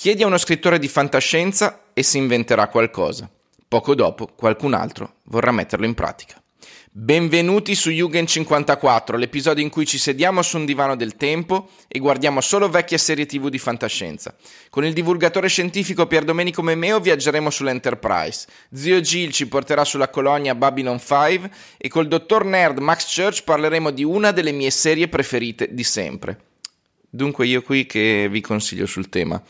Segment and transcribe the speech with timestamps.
[0.00, 3.28] Chiedi a uno scrittore di fantascienza e si inventerà qualcosa.
[3.66, 6.40] Poco dopo qualcun altro vorrà metterlo in pratica.
[6.92, 11.98] Benvenuti su Jugend 54, l'episodio in cui ci sediamo su un divano del tempo e
[11.98, 14.36] guardiamo solo vecchie serie tv di fantascienza.
[14.70, 20.54] Con il divulgatore scientifico Pier Domenico Memeo viaggeremo sull'Enterprise, Zio Gil ci porterà sulla colonia
[20.54, 25.74] Babylon 5 e col dottor nerd Max Church parleremo di una delle mie serie preferite
[25.74, 26.38] di sempre.
[27.10, 29.42] Dunque io qui che vi consiglio sul tema.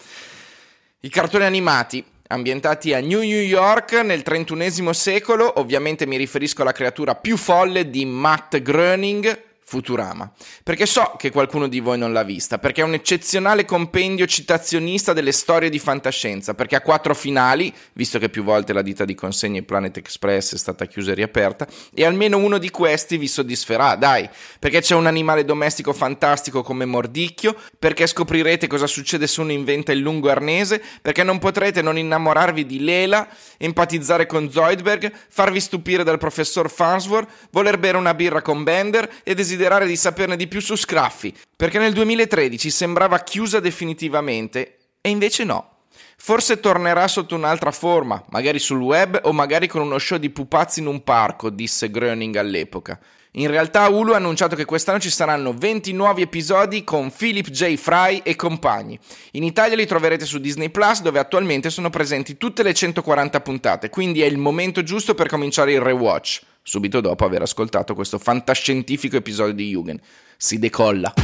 [1.00, 7.14] I cartoni animati, ambientati a New York nel XXI secolo, ovviamente mi riferisco alla creatura
[7.14, 10.32] più folle di Matt Groening, Futurama,
[10.62, 15.12] perché so che qualcuno di voi non l'ha vista, perché è un eccezionale compendio citazionista
[15.12, 19.14] delle storie di fantascienza, perché ha quattro finali, visto che più volte la ditta di
[19.14, 23.94] consegne Planet Express è stata chiusa e riaperta, e almeno uno di questi vi soddisferà,
[23.96, 24.26] dai,
[24.58, 29.92] perché c'è un animale domestico fantastico come Mordicchio, perché scoprirete cosa succede se uno inventa
[29.92, 33.28] il lungo arnese, perché non potrete non innamorarvi di Lela,
[33.58, 39.34] empatizzare con Zoidberg, farvi stupire dal professor Farnsworth, voler bere una birra con Bender e
[39.34, 45.10] desiderare desiderare di saperne di più su Scruffy, perché nel 2013 sembrava chiusa definitivamente e
[45.10, 45.72] invece no.
[46.16, 50.80] Forse tornerà sotto un'altra forma, magari sul web o magari con uno show di pupazzi
[50.80, 52.98] in un parco, disse Groening all'epoca.
[53.32, 57.76] In realtà Hulu ha annunciato che quest'anno ci saranno 20 nuovi episodi con Philip J.
[57.76, 58.98] Fry e compagni.
[59.32, 63.90] In Italia li troverete su Disney Plus dove attualmente sono presenti tutte le 140 puntate,
[63.90, 69.16] quindi è il momento giusto per cominciare il rewatch subito dopo aver ascoltato questo fantascientifico
[69.16, 69.98] episodio di Yugen.
[70.36, 71.14] Si decolla.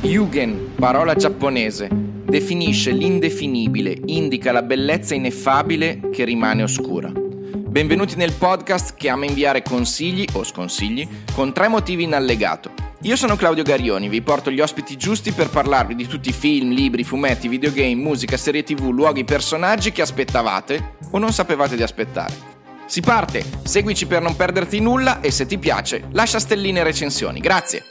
[0.00, 7.12] Yugen, parola giapponese, definisce l'indefinibile, indica la bellezza ineffabile che rimane oscura.
[7.12, 12.72] Benvenuti nel podcast che ama inviare consigli o sconsigli con tre motivi in allegato.
[13.02, 16.70] Io sono Claudio Garioni, vi porto gli ospiti giusti per parlarvi di tutti i film,
[16.70, 22.61] libri, fumetti, videogame, musica, serie tv, luoghi, personaggi che aspettavate o non sapevate di aspettare.
[22.86, 27.40] Si parte, seguici per non perderti nulla e se ti piace lascia stelline e recensioni.
[27.40, 27.84] Grazie.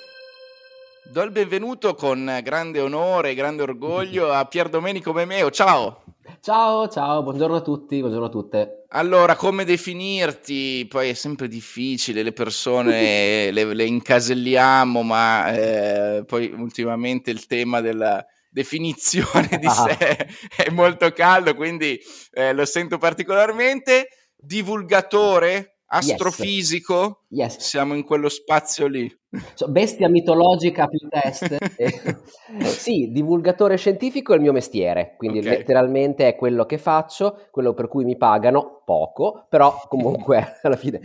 [1.12, 5.50] Do il benvenuto con grande onore e grande orgoglio a Pier Domenico Memeo.
[5.50, 6.03] Ciao.
[6.40, 8.85] Ciao, ciao, buongiorno a tutti, buongiorno a tutte.
[8.90, 10.85] Allora, come definirti?
[10.88, 17.81] Poi è sempre difficile, le persone le, le, incaselliamo, ma eh, poi ultimamente il tema
[17.81, 22.00] della definizione di sé è molto caldo, quindi
[22.31, 24.08] eh, lo sento particolarmente
[24.41, 27.56] divulgatore astrofisico, yes.
[27.56, 27.63] Yes.
[27.63, 29.13] siamo in quello spazio lì.
[29.53, 31.57] So, bestia mitologica più test.
[32.63, 35.57] sì, divulgatore scientifico è il mio mestiere, quindi okay.
[35.57, 41.00] letteralmente è quello che faccio, quello per cui mi pagano poco, però comunque alla fine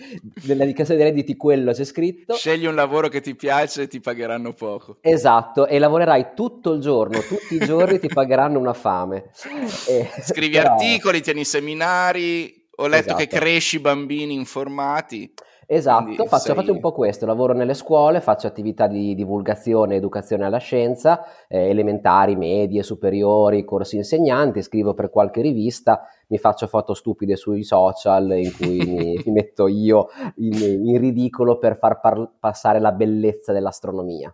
[0.46, 2.34] nella dichiarazione dei redditi quello c'è scritto.
[2.34, 4.98] Scegli un lavoro che ti piace e ti pagheranno poco.
[5.00, 9.30] Esatto, e lavorerai tutto il giorno, tutti i giorni ti pagheranno una fame.
[9.88, 10.72] E, Scrivi però...
[10.72, 13.18] articoli, tieni seminari, ho letto esatto.
[13.18, 15.32] che cresci bambini informati.
[15.68, 16.54] Esatto, faccio, sei...
[16.54, 21.24] faccio, un po' questo, lavoro nelle scuole, faccio attività di divulgazione e educazione alla scienza,
[21.48, 27.64] eh, elementari, medie, superiori, corsi insegnanti, scrivo per qualche rivista, mi faccio foto stupide sui
[27.64, 32.92] social in cui mi, mi, metto io in, in ridicolo per far par- passare la
[32.92, 34.32] bellezza dell'astronomia.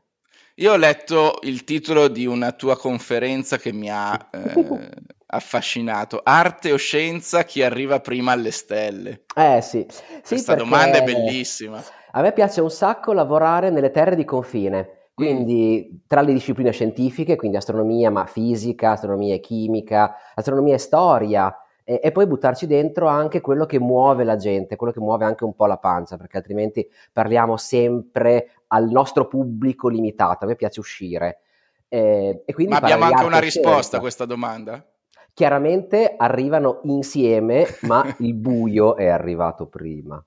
[0.57, 4.91] Io ho letto il titolo di una tua conferenza che mi ha eh,
[5.35, 6.21] affascinato.
[6.23, 9.25] Arte o scienza, chi arriva prima alle stelle?
[9.35, 9.87] Eh sì.
[9.89, 11.83] sì Questa domanda è bellissima.
[12.13, 15.09] A me piace un sacco lavorare nelle terre di confine.
[15.15, 15.97] Quindi mm.
[16.07, 22.01] tra le discipline scientifiche, quindi astronomia, ma fisica, astronomia e chimica, astronomia e storia, e,
[22.03, 25.55] e, poi buttarci dentro anche quello che muove la gente, quello che muove anche un
[25.55, 30.45] po' la pancia, perché altrimenti parliamo sempre al nostro pubblico limitato.
[30.45, 31.41] A me piace uscire.
[31.89, 34.83] Eh, e quindi ma abbiamo anche una risposta a questa domanda?
[35.35, 40.25] Chiaramente arrivano insieme, ma il buio è arrivato prima.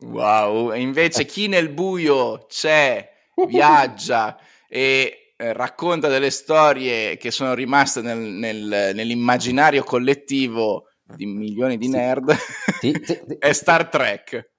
[0.00, 3.08] Wow, e invece chi nel buio c'è,
[3.46, 4.38] viaggia
[4.68, 11.88] e eh, racconta delle storie che sono rimaste nel, nel, nell'immaginario collettivo di milioni di
[11.88, 12.32] nerd,
[12.80, 14.50] sì, sì, sì, è Star Trek.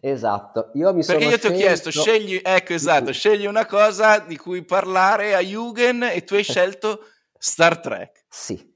[0.00, 4.36] Esatto, io mi Perché io ti ho chiesto, scegli, ecco esatto, scegli una cosa di
[4.36, 7.06] cui parlare a Jugend e tu hai scelto
[7.38, 8.24] Star Trek.
[8.28, 8.73] Sì,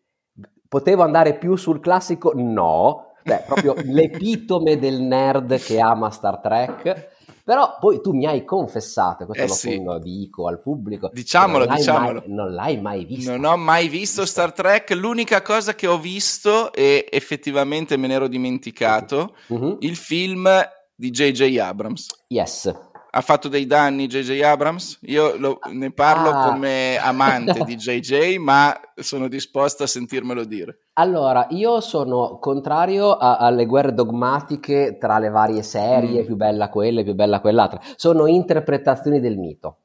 [0.69, 2.33] Potevo andare più sul classico?
[2.35, 7.17] No, beh, proprio l'epitome del nerd che ama Star Trek.
[7.49, 10.01] Però poi tu mi hai confessato, questo eh lo sì.
[10.03, 11.09] dico al pubblico.
[11.11, 12.23] Diciamolo, non diciamolo.
[12.27, 13.31] Mai, non l'hai mai visto.
[13.31, 14.91] Non ho mai visto Star Trek.
[14.91, 19.79] L'unica cosa che ho visto, e effettivamente me ne ero dimenticato, uh-huh.
[19.81, 20.47] il film
[20.95, 21.57] di J.J.
[21.59, 22.09] Abrams.
[22.27, 22.71] Yes.
[23.11, 24.99] Ha fatto dei danni JJ Abrams?
[25.03, 26.49] Io lo, ne parlo Ah.
[26.49, 30.79] come amante di JJ, ma sono disposto a sentirmelo dire.
[30.95, 36.27] Allora, io sono contrario a- alle guerre dogmatiche tra le varie serie, Mm.
[36.27, 37.81] più bella quella, più bella quell'altra.
[37.97, 39.77] Sono interpretazioni del mito.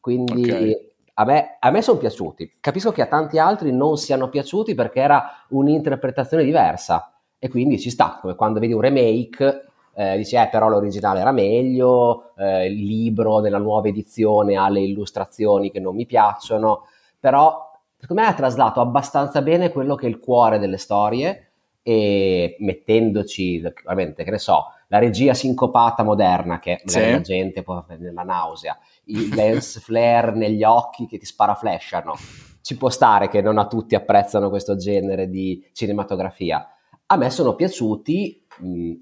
[0.00, 0.72] Quindi Ok.
[1.14, 2.56] a me, a me sono piaciuti.
[2.60, 7.12] Capisco che a tanti altri non siano piaciuti perché era un'interpretazione diversa.
[7.38, 9.67] E quindi ci sta, come quando vedi un remake,
[9.98, 14.80] eh, dici, eh, però l'originale era meglio, eh, il libro nella nuova edizione ha le
[14.80, 16.84] illustrazioni che non mi piacciono,
[17.18, 21.50] però secondo me ha traslato abbastanza bene quello che è il cuore delle storie
[21.82, 27.10] e mettendoci, ovviamente, che ne so, la regia sincopata moderna che Sì.
[27.10, 32.14] la gente può avere la nausea, i lens flare negli occhi che ti sparaflashano.
[32.62, 36.64] Ci può stare che non a tutti apprezzano questo genere di cinematografia.
[37.06, 38.92] A me sono piaciuti, mh,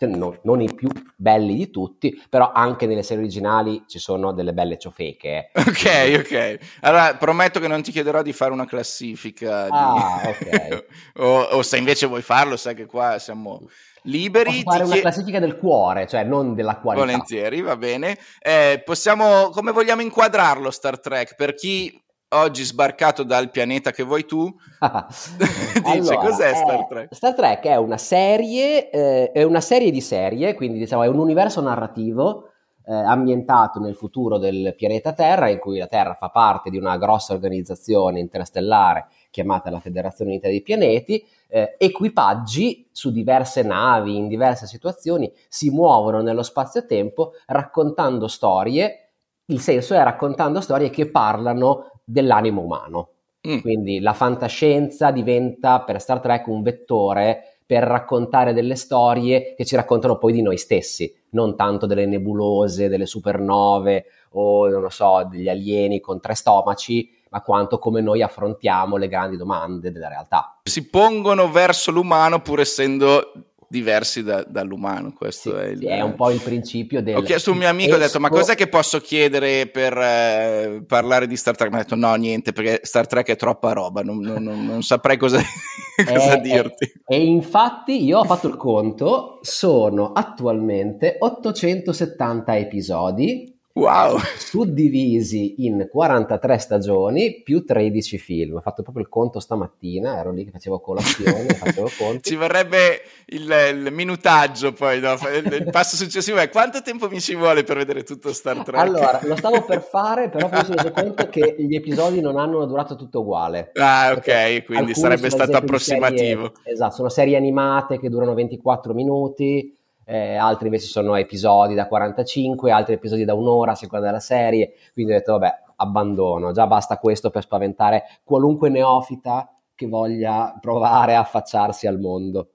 [0.00, 4.52] no- non i più belli di tutti, però anche nelle serie originali ci sono delle
[4.52, 5.50] belle ciofeche.
[5.52, 5.60] eh.
[5.60, 6.58] Ok, ok.
[6.80, 9.64] Allora prometto che non ti chiederò di fare una classifica.
[9.64, 10.84] di- Ah, ok.
[11.18, 13.68] o, o se invece vuoi farlo, sai che qua siamo
[14.02, 14.50] liberi.
[14.50, 17.06] Posso fare una chie- classifica del cuore, cioè non della qualità.
[17.06, 18.18] Volentieri, va bene.
[18.40, 21.34] Eh, possiamo, come vogliamo inquadrarlo Star Trek?
[21.36, 21.98] Per chi
[22.30, 24.44] oggi sbarcato dal pianeta che vuoi tu,
[25.84, 27.14] dice cos'è è- Star Trek?
[27.14, 31.18] Star Trek è una serie, eh, è una serie di serie, quindi diciamo è un
[31.18, 32.50] universo narrativo
[32.86, 36.96] eh, ambientato nel futuro del pianeta Terra, in cui la Terra fa parte di una
[36.98, 41.24] grossa organizzazione interstellare chiamata la Federazione Unita dei Pianeti.
[41.48, 49.12] eh, equipaggi su diverse navi, in diverse situazioni, si muovono nello spazio-tempo raccontando storie.
[49.46, 53.08] Il senso è raccontando storie che parlano dell'animo umano.
[53.46, 53.60] Mm.
[53.60, 59.74] Quindi la fantascienza diventa per Star Trek un vettore per raccontare delle storie che ci
[59.74, 65.26] raccontano poi di noi stessi, non tanto delle nebulose, delle supernove o non lo so,
[65.30, 70.60] degli alieni con tre stomaci, ma quanto come noi affrontiamo le grandi domande della realtà.
[70.62, 73.32] Si pongono verso l'umano pur essendo
[73.68, 75.12] diversi da- dall'umano.
[75.12, 75.78] Questo Sì, è, il...
[75.78, 77.16] sì, è un po' il principio del...
[77.16, 80.84] Ho chiesto a un mio amico, ho detto: Ma cos'è che posso chiedere per eh,
[80.86, 81.70] parlare di Star Trek?
[81.70, 85.16] Mi ha detto: No, niente, perché Star Trek è troppa roba, non, non- non- saprei
[85.16, 85.38] cosa,
[86.06, 86.92] cosa Eh, dirti.
[87.06, 96.58] E infatti io ho fatto il conto, sono attualmente 870 episodi Wow, suddivisi in 43
[96.58, 98.54] stagioni più 13 film.
[98.54, 102.30] Ho fatto proprio il conto stamattina, ero lì che facevo colazione, facevo conti.
[102.30, 105.00] ci vorrebbe il, il minutaggio poi.
[105.00, 105.14] no?
[105.14, 108.80] Il, il passo successivo è quanto tempo mi ci vuole per vedere tutto Star Trek?
[108.80, 112.38] Allora, lo stavo per fare, però poi mi sono reso conto che gli episodi non
[112.38, 113.72] hanno una durata tutta uguale.
[113.74, 116.52] ah, ok, quindi sarebbe stato di serie- approssimativo.
[116.62, 119.73] esatto, sono serie animate che durano 24 minuti,
[120.04, 124.74] eh, altri invece sono episodi da 45, altri episodi da un'ora a seconda della serie.
[124.92, 131.14] Quindi ho detto, vabbè, abbandono, già basta questo per spaventare qualunque neofita che voglia provare
[131.14, 132.48] a affacciarsi al mondo.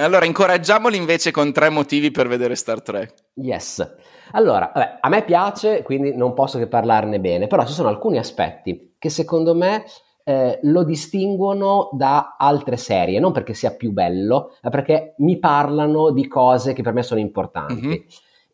[0.00, 3.14] Allora, incoraggiamoli invece con tre motivi per vedere Star Trek.
[3.34, 3.96] Yes.
[4.32, 8.18] Allora, vabbè, a me piace, quindi non posso che parlarne bene, però ci sono alcuni
[8.18, 9.84] aspetti che secondo me
[10.28, 16.10] eh, lo distinguono da altre serie, non perché sia più bello, ma perché mi parlano
[16.10, 17.86] di cose che per me sono importanti.
[17.86, 18.04] Mhm.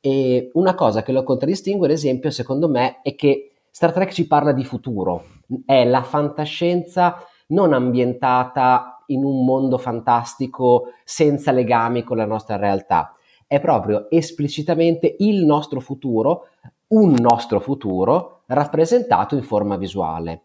[0.00, 4.28] E una cosa che lo contraddistingue, ad esempio, secondo me, è che Star Trek ci
[4.28, 5.24] parla di futuro,
[5.66, 7.16] è la fantascienza
[7.48, 13.16] non ambientata in un mondo fantastico senza legami con la nostra realtà,
[13.48, 16.50] è proprio esplicitamente il nostro futuro,
[16.88, 20.42] un nostro futuro rappresentato in forma visuale.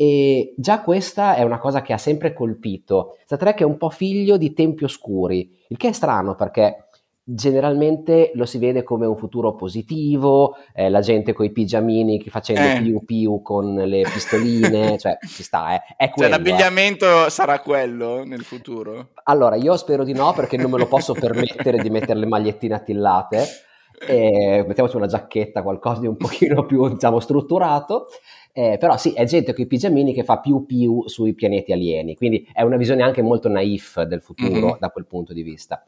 [0.00, 3.18] E già questa è una cosa che ha sempre colpito.
[3.26, 6.86] Star Trek è un po' figlio di tempi oscuri, il che è strano perché
[7.22, 12.30] generalmente lo si vede come un futuro positivo, eh, la gente con i pigiamini che
[12.30, 12.82] facendo Eh.
[12.82, 15.80] piu piu con le pistoline, cioè ci sta, eh.
[15.96, 16.34] è Cioè, quello.
[16.34, 16.36] eh.
[16.38, 19.10] l'abbigliamento sarà quello nel futuro?
[19.24, 22.74] Allora, io spero di no perché non me lo posso permettere di mettere le magliettine
[22.74, 23.44] attillate.
[24.02, 28.06] E mettiamoci una giacchetta, qualcosa di un pochino più, diciamo, strutturato.
[28.52, 32.16] Eh, però sì, è gente con i pigiamini che fa più più sui pianeti alieni,
[32.16, 34.78] quindi è una visione anche molto naif del futuro Mhm.
[34.80, 35.84] da quel punto di vista.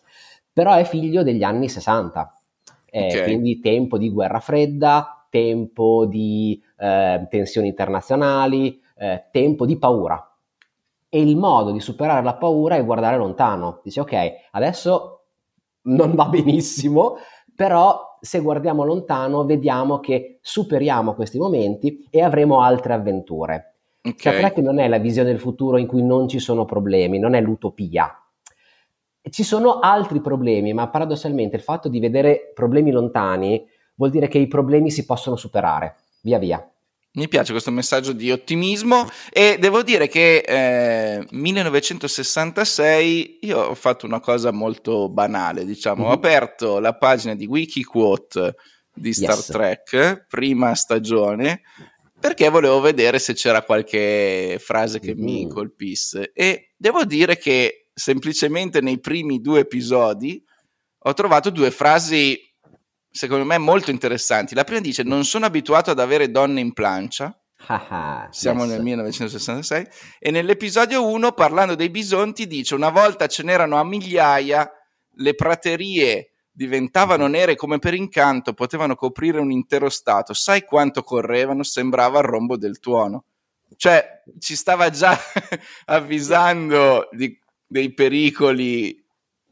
[0.53, 2.37] Però è figlio degli anni 60,
[2.95, 3.23] Eh, Ok.
[3.23, 10.23] quindi tempo di guerra fredda, tempo di eh, tensioni internazionali, eh, tempo di paura.
[11.09, 13.81] E il modo di superare la paura è guardare lontano.
[13.83, 15.25] Dice, ok, adesso
[15.83, 17.17] non va benissimo,
[17.55, 23.79] però se guardiamo lontano vediamo che superiamo questi momenti e avremo altre avventure.
[24.01, 24.21] Ok.
[24.21, 27.35] Star Trek non è la visione del futuro in cui non ci sono problemi, non
[27.35, 28.17] è l'utopia.
[29.29, 34.39] Ci sono altri problemi, ma paradossalmente il fatto di vedere problemi lontani vuol dire che
[34.39, 36.72] i problemi si possono superare, via via.
[37.15, 44.07] Mi piace questo messaggio di ottimismo e devo dire che eh, 1966 io ho fatto
[44.07, 46.11] una cosa molto banale, diciamo, mm-hmm.
[46.11, 48.55] ho aperto la pagina di Wikiquote
[48.95, 49.47] di Star yes.
[49.47, 51.61] Trek, prima stagione,
[52.19, 55.25] perché volevo vedere se c'era qualche frase che mm-hmm.
[55.25, 60.43] mi colpisse e devo dire che semplicemente nei primi due episodi
[61.05, 62.39] ho trovato due frasi
[63.13, 64.55] secondo me molto interessanti.
[64.55, 67.37] La prima dice: Non sono abituato ad avere donne in plancia.
[68.31, 68.73] Siamo yes.
[68.73, 69.87] nel 1966.
[70.19, 74.69] E nell'episodio 1, parlando dei bisonti, dice: Una volta ce n'erano a migliaia,
[75.17, 80.35] le praterie diventavano nere come per incanto, potevano coprire un intero stato.
[80.35, 81.63] Sai quanto correvano?
[81.63, 83.25] Sembrava il rombo del tuono.
[83.77, 85.17] Cioè, ci stava già
[85.87, 89.03] avvisando di, dei pericoli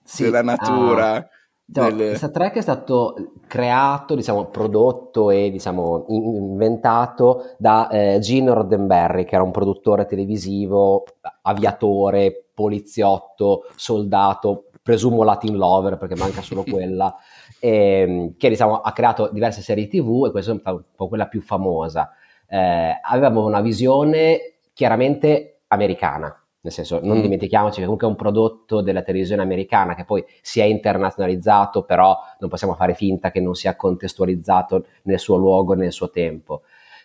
[0.03, 1.15] sì, della natura.
[1.15, 1.29] Ah
[1.71, 2.17] Diciamo, delle...
[2.17, 3.15] Star Trek è stato
[3.47, 11.05] creato, diciamo, prodotto e diciamo, inventato da eh, Gene Roddenberry, che era un produttore televisivo,
[11.43, 17.15] aviatore, poliziotto, soldato, presumo Latin Lover perché manca solo quella,
[17.61, 21.41] ehm, che diciamo, ha creato diverse serie TV e questa è un po' quella più
[21.41, 22.11] famosa.
[22.49, 27.23] Eh, avevamo una visione chiaramente americana, nel senso, non mm.
[27.23, 32.19] dimentichiamoci che comunque è un prodotto della televisione americana che poi si è internazionalizzato, però
[32.39, 36.63] non possiamo fare finta che non sia contestualizzato nel suo luogo e nel suo tempo.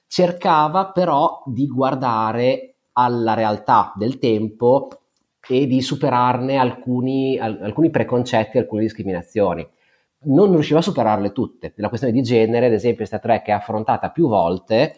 [0.08, 4.90] Cercava però di guardare alla realtà del tempo
[5.48, 9.66] e di superarne alcuni, alcuni preconcetti, alcune discriminazioni.
[10.28, 11.74] Non riusciva a superarle tutte.
[11.78, 14.96] La questione di genere, ad esempio, Star Trek è affrontata più volte,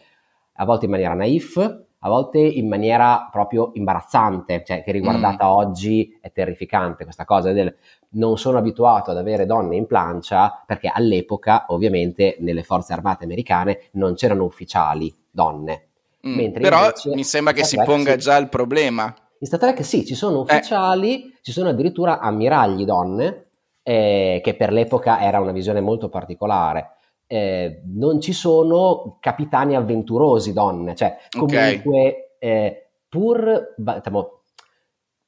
[0.54, 5.50] a volte in maniera naif, a volte in maniera proprio imbarazzante, cioè che riguardata mm.
[5.50, 7.76] oggi è terrificante questa cosa del
[8.10, 13.90] non sono abituato ad avere donne in plancia perché all'epoca ovviamente nelle forze armate americane
[13.94, 15.88] non c'erano ufficiali donne.
[16.28, 16.52] Mm.
[16.54, 18.18] Però invece, mi sembra che si ponga sì.
[18.18, 19.14] già il problema.
[19.40, 20.42] In Star Trek sì, ci sono eh.
[20.42, 21.38] ufficiali, eh.
[21.42, 23.46] ci sono addirittura ammiragli donne,
[23.84, 26.97] eh, che per l'epoca era una visione molto particolare
[27.28, 32.14] eh, non ci sono capitani avventurosi donne, cioè comunque okay.
[32.40, 34.38] eh, pur diciamo,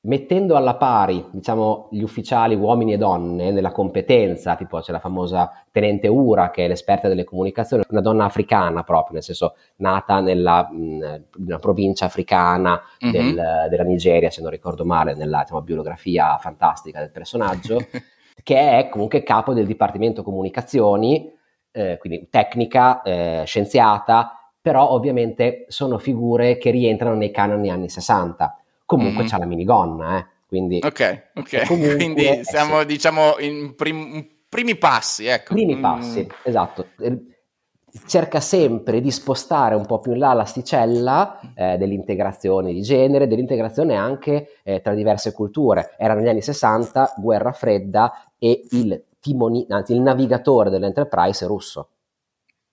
[0.01, 5.51] mettendo alla pari diciamo, gli ufficiali uomini e donne nella competenza, tipo c'è la famosa
[5.71, 10.69] tenente Ura che è l'esperta delle comunicazioni, una donna africana proprio, nel senso nata nella
[10.71, 13.11] mh, una provincia africana mm-hmm.
[13.11, 17.85] del, della Nigeria, se non ricordo male, nella diciamo, biografia fantastica del personaggio,
[18.41, 21.35] che è comunque capo del Dipartimento Comunicazioni
[21.79, 28.61] eh, quindi tecnica, eh, scienziata, però ovviamente sono figure che rientrano nei canoni anni 60.
[28.85, 29.29] Comunque mm-hmm.
[29.29, 30.25] c'ha la minigonna, eh.
[30.47, 31.65] Quindi, ok, ok.
[31.67, 32.85] Comunque, quindi eh, siamo, sì.
[32.87, 35.53] diciamo, in prim- primi passi, ecco.
[35.53, 35.81] Primi mm.
[35.81, 36.87] passi, esatto.
[38.07, 43.95] Cerca sempre di spostare un po' più in là l'asticella eh, dell'integrazione di genere, dell'integrazione
[43.95, 45.95] anche eh, tra diverse culture.
[45.97, 51.89] Era negli anni 60, guerra fredda e il timoni, anzi il navigatore dell'Enterprise è russo.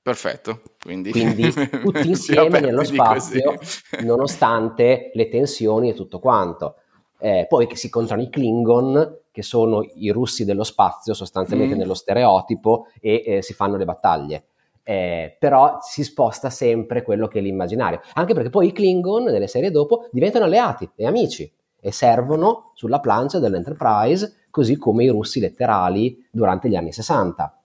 [0.06, 1.50] Perfetto, quindi, quindi
[1.82, 3.58] tutti insieme nello spazio,
[4.02, 6.76] nonostante le tensioni e tutto quanto.
[7.18, 11.78] Eh, poi si incontrano i Klingon, che sono i russi dello spazio, sostanzialmente mm.
[11.78, 14.44] nello stereotipo, e eh, si fanno le battaglie.
[14.84, 18.00] Eh, però si sposta sempre quello che è l'immaginario.
[18.14, 23.00] Anche perché poi i Klingon, nelle serie dopo, diventano alleati e amici e servono sulla
[23.00, 27.60] plancia dell'Enterprise così come i russi letterali durante gli anni 60.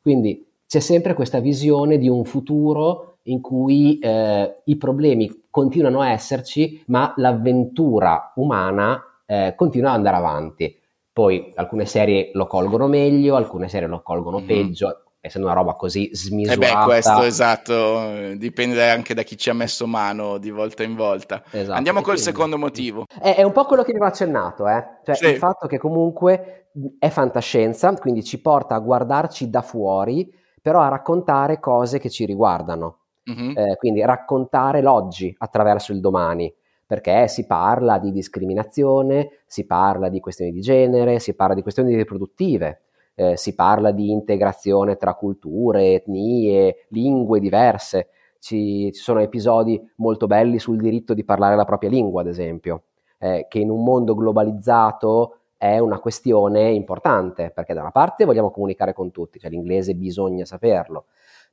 [0.00, 6.10] Quindi c'è sempre questa visione di un futuro in cui eh, i problemi continuano a
[6.10, 10.80] esserci, ma l'avventura umana eh, continua ad andare avanti.
[11.12, 14.46] Poi alcune serie lo colgono meglio, alcune serie lo colgono mm.
[14.46, 16.66] peggio, essendo una roba così smisurata.
[16.66, 20.94] Eh beh, questo esatto, dipende anche da chi ci ha messo mano di volta in
[20.94, 21.42] volta.
[21.50, 21.76] Esatto.
[21.76, 23.04] Andiamo col quindi, secondo motivo.
[23.20, 24.84] È, è, un po' quello che vi ho accennato, eh?
[25.04, 25.26] cioè sì.
[25.26, 30.88] il fatto che comunque è fantascienza, quindi ci porta a guardarci da fuori, però a
[30.88, 33.00] raccontare cose che ci riguardano.
[33.30, 33.56] Mm-hmm.
[33.56, 36.52] Eh, quindi raccontare l'oggi attraverso il domani
[36.86, 41.96] perché si parla di discriminazione, si parla di questioni di genere, si parla di questioni
[41.96, 42.85] riproduttive,
[43.16, 48.10] eh, si parla di integrazione tra culture, etnie, lingue diverse.
[48.38, 52.82] Ci, ci, sono episodi molto belli sul diritto di parlare la propria lingua, ad esempio,
[53.18, 58.50] eh, che in un mondo globalizzato è una questione importante, perché da una parte vogliamo
[58.50, 61.06] comunicare con tutti, cioè l'inglese bisogna saperlo,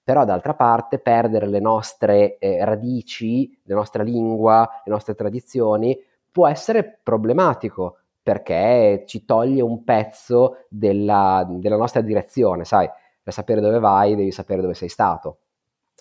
[0.03, 5.97] però d'altra parte perdere le nostre eh, radici, la nostra lingua, le nostre tradizioni
[6.29, 12.89] può essere problematico, perché ci toglie un pezzo della, della nostra direzione, sai?
[13.23, 15.37] per sapere dove vai devi sapere dove sei stato.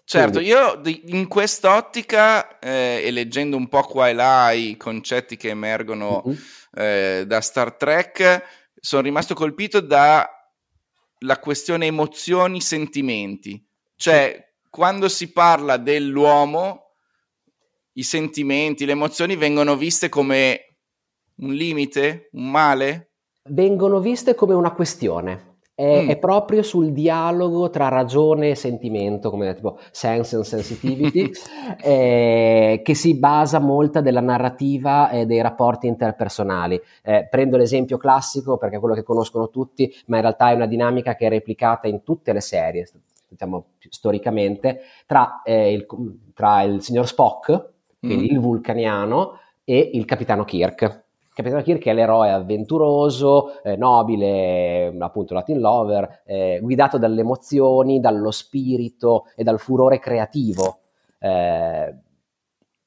[0.04, 5.48] Certo, io in quest'ottica, eh, e leggendo un po' qua e là i concetti che
[5.48, 6.38] emergono mm-hmm.
[6.74, 8.42] eh, da Star Trek,
[8.74, 10.28] sono rimasto colpito dalla
[11.40, 13.64] questione emozioni, sentimenti.
[13.94, 14.66] Cioè, sì.
[14.68, 16.96] quando si parla dell'uomo,
[17.92, 20.71] i sentimenti, le emozioni vengono viste come
[21.36, 23.10] un limite, un male?
[23.44, 25.50] Vengono viste come una questione.
[25.74, 26.08] È, mm.
[26.10, 31.30] è, proprio sul dialogo tra ragione e sentimento, come tipo sense and sensitivity,
[31.82, 36.80] eh, che si basa molta della narrativa e dei rapporti interpersonali.
[37.02, 40.66] Eh, prendo l'esempio classico perché è quello che conoscono tutti, ma in realtà è una
[40.66, 42.86] dinamica che è replicata in tutte le serie,
[43.26, 45.86] diciamo storicamente, tra, eh, il,
[46.34, 48.34] tra il signor Spock, quindi mm.
[48.34, 51.04] il vulcaniano, e il capitano Kirk.
[51.42, 58.30] Capitano Kirk è l'eroe avventuroso, eh, nobile, appunto Latin lover, eh, guidato dalle emozioni, dallo
[58.30, 60.78] spirito e dal furore creativo.
[61.18, 61.94] Eh,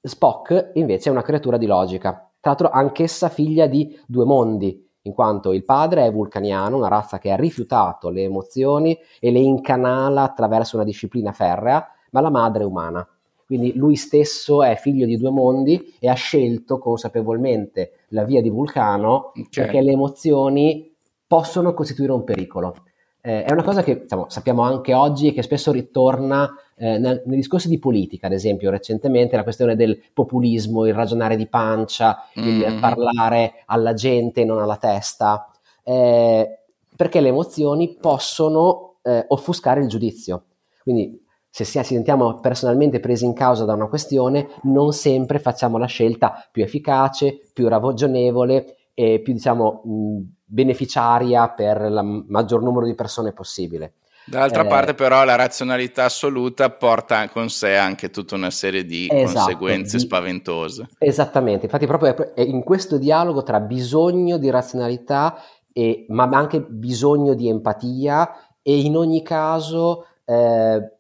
[0.02, 5.14] Spock invece è una creatura di logica, tra l'altro anch'essa figlia di due mondi, in
[5.14, 10.24] quanto il padre è vulcaniano, una razza che ha rifiutato le emozioni e le incanala
[10.24, 13.06] attraverso una disciplina ferrea, ma la madre è umana.
[13.46, 18.50] Quindi lui stesso è figlio di due mondi e ha scelto consapevolmente la via di
[18.50, 19.48] Vulcano okay.
[19.52, 20.92] perché le emozioni
[21.28, 22.76] possono costituire un pericolo.
[23.22, 27.24] Eh, è una cosa che diciamo, sappiamo anche oggi e che spesso ritorna eh, nel,
[27.26, 32.28] nei discorsi di politica, ad esempio recentemente la questione del populismo, il ragionare di pancia,
[32.40, 32.48] mm.
[32.48, 35.52] il parlare alla gente e non alla testa,
[35.84, 36.60] eh,
[36.96, 40.46] perché le emozioni possono eh, offuscare il giudizio.
[40.84, 41.25] Quindi
[41.64, 46.46] se ci sentiamo personalmente presi in causa da una questione, non sempre facciamo la scelta
[46.52, 53.32] più efficace, più ragionevole e più, diciamo, mh, beneficiaria per il maggior numero di persone
[53.32, 53.94] possibile.
[54.26, 59.08] Dall'altra eh, parte, però, la razionalità assoluta porta con sé anche tutta una serie di
[59.10, 60.90] esatto, conseguenze di, spaventose.
[60.98, 67.34] Esattamente, infatti, proprio è in questo dialogo tra bisogno di razionalità, e, ma anche bisogno
[67.34, 68.30] di empatia,
[68.62, 70.95] e in ogni caso eh,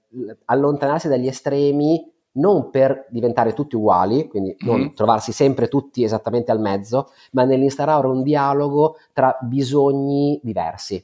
[0.45, 4.93] allontanarsi dagli estremi non per diventare tutti uguali, quindi non mm-hmm.
[4.93, 11.03] trovarsi sempre tutti esattamente al mezzo, ma nell'instaurare un dialogo tra bisogni diversi.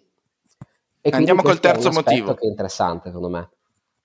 [1.03, 2.33] E Andiamo col terzo è motivo.
[2.33, 3.49] che è interessante secondo me.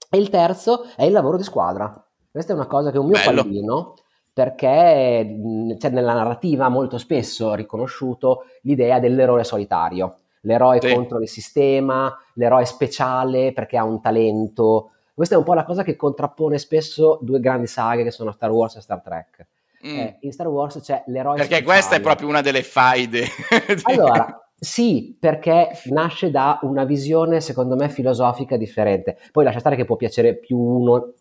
[0.09, 1.93] E il terzo è il lavoro di squadra.
[2.31, 3.43] Questa è una cosa che è un mio Bello.
[3.43, 3.95] pallino,
[4.33, 5.39] perché
[5.79, 10.17] c'è nella narrativa molto spesso riconosciuto l'idea dell'eroe solitario.
[10.43, 10.95] L'eroe sì.
[10.95, 15.83] contro il sistema, l'eroe speciale perché ha un talento, questa è un po' la cosa
[15.83, 19.47] che contrappone spesso due grandi saghe che sono Star Wars e Star Trek.
[19.87, 19.99] Mm.
[19.99, 21.65] Eh, in Star Wars c'è l'eroe Perché speciale.
[21.65, 23.25] questa è proprio una delle faide.
[23.85, 29.17] allora, sì, perché nasce da una visione, secondo me, filosofica differente.
[29.33, 31.15] Poi lascia stare che può piacere più uno.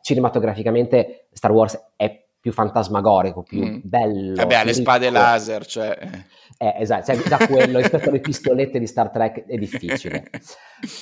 [0.00, 3.78] Cinematograficamente Star Wars è più fantasmagorico, più mm.
[3.82, 4.34] bello.
[4.34, 5.98] Vabbè, ha le spade laser, cioè...
[6.62, 10.24] Eh, esatto, cioè, già quello rispetto alle pistolette di Star Trek è difficile.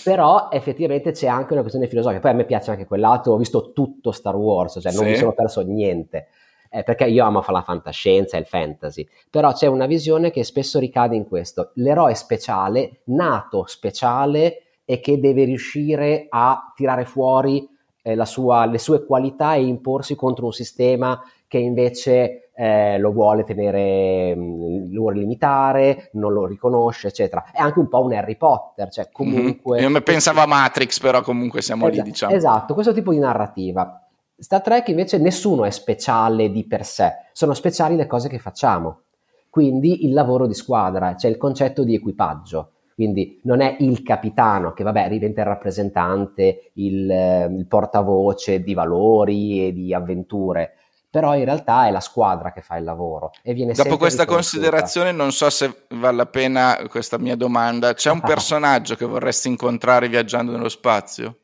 [0.04, 2.20] Però effettivamente c'è anche una questione filosofica.
[2.20, 5.10] Poi a me piace anche quell'altro, ho visto tutto Star Wars, cioè non sì.
[5.10, 6.28] mi sono perso niente.
[6.70, 10.44] Eh, perché io amo fare la fantascienza e il fantasy, però c'è una visione che
[10.44, 17.62] spesso ricade in questo, l'eroe speciale, nato speciale e che deve riuscire a tirare fuori
[17.62, 17.77] eh,
[18.24, 24.34] sua, le sue qualità e imporsi contro un sistema che invece eh, lo vuole tenere,
[24.34, 27.52] mm, lo vuole limitare, non lo riconosce, eccetera.
[27.52, 29.12] È anche un po' un Harry Potter, cioè mhm.
[29.12, 29.80] comunque...
[29.80, 29.94] Mm-hmm.
[29.94, 32.34] Io pensavo a Matrix, però comunque siamo esatto, lì, diciamo.
[32.34, 34.02] Esatto, questo tipo di narrativa.
[34.36, 39.02] Star Trek invece nessuno è speciale di per sé, sono speciali le cose che facciamo.
[39.50, 42.72] Quindi il lavoro di squadra, c'è il concetto di equipaggio.
[42.98, 49.68] Quindi non è il capitano che, vabbè, diventa il rappresentante, il, il portavoce di valori
[49.68, 50.74] e di avventure,
[51.08, 55.12] però in realtà è la squadra che fa il lavoro e viene Dopo questa considerazione
[55.12, 60.08] non so se vale la pena questa mia domanda, c'è un personaggio che vorresti incontrare
[60.08, 61.42] viaggiando nello spazio?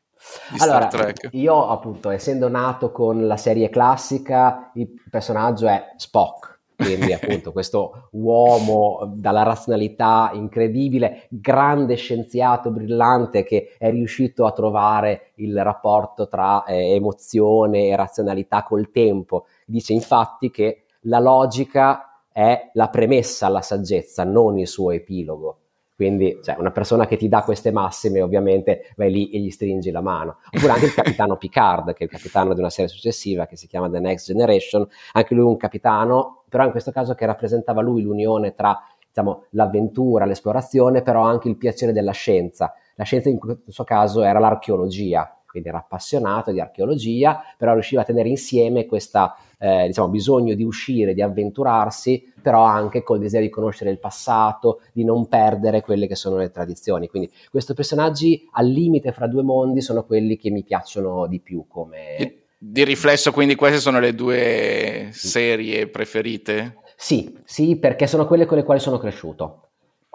[0.49, 1.29] Di allora, Star Trek?
[1.35, 8.09] io appunto essendo nato con la serie classica, il personaggio è Spock, quindi appunto questo
[8.11, 16.63] uomo dalla razionalità incredibile, grande scienziato brillante che è riuscito a trovare il rapporto tra
[16.65, 19.45] eh, emozione e razionalità col tempo.
[19.65, 25.59] Dice infatti che la logica è la premessa alla saggezza, non il suo epilogo.
[25.95, 29.91] Quindi, cioè, una persona che ti dà queste massime, ovviamente vai lì e gli stringi
[29.91, 30.39] la mano.
[30.53, 33.67] Oppure anche il capitano Picard, che è il capitano di una serie successiva che si
[33.67, 38.01] chiama The Next Generation, anche lui un capitano, però in questo caso che rappresentava lui
[38.01, 38.77] l'unione tra
[39.07, 42.73] diciamo, l'avventura, l'esplorazione, però anche il piacere della scienza.
[42.95, 48.03] La scienza in questo caso era l'archeologia, quindi era appassionato di archeologia, però riusciva a
[48.03, 53.53] tenere insieme questo eh, diciamo, bisogno di uscire, di avventurarsi, però anche col desiderio di
[53.53, 57.07] conoscere il passato, di non perdere quelle che sono le tradizioni.
[57.07, 61.65] Quindi questi personaggi al limite fra due mondi sono quelli che mi piacciono di più
[61.67, 62.39] come...
[62.57, 66.77] Di riflesso, quindi queste sono le due serie preferite?
[66.95, 69.64] Sì, sì, perché sono quelle con le quali sono cresciuto.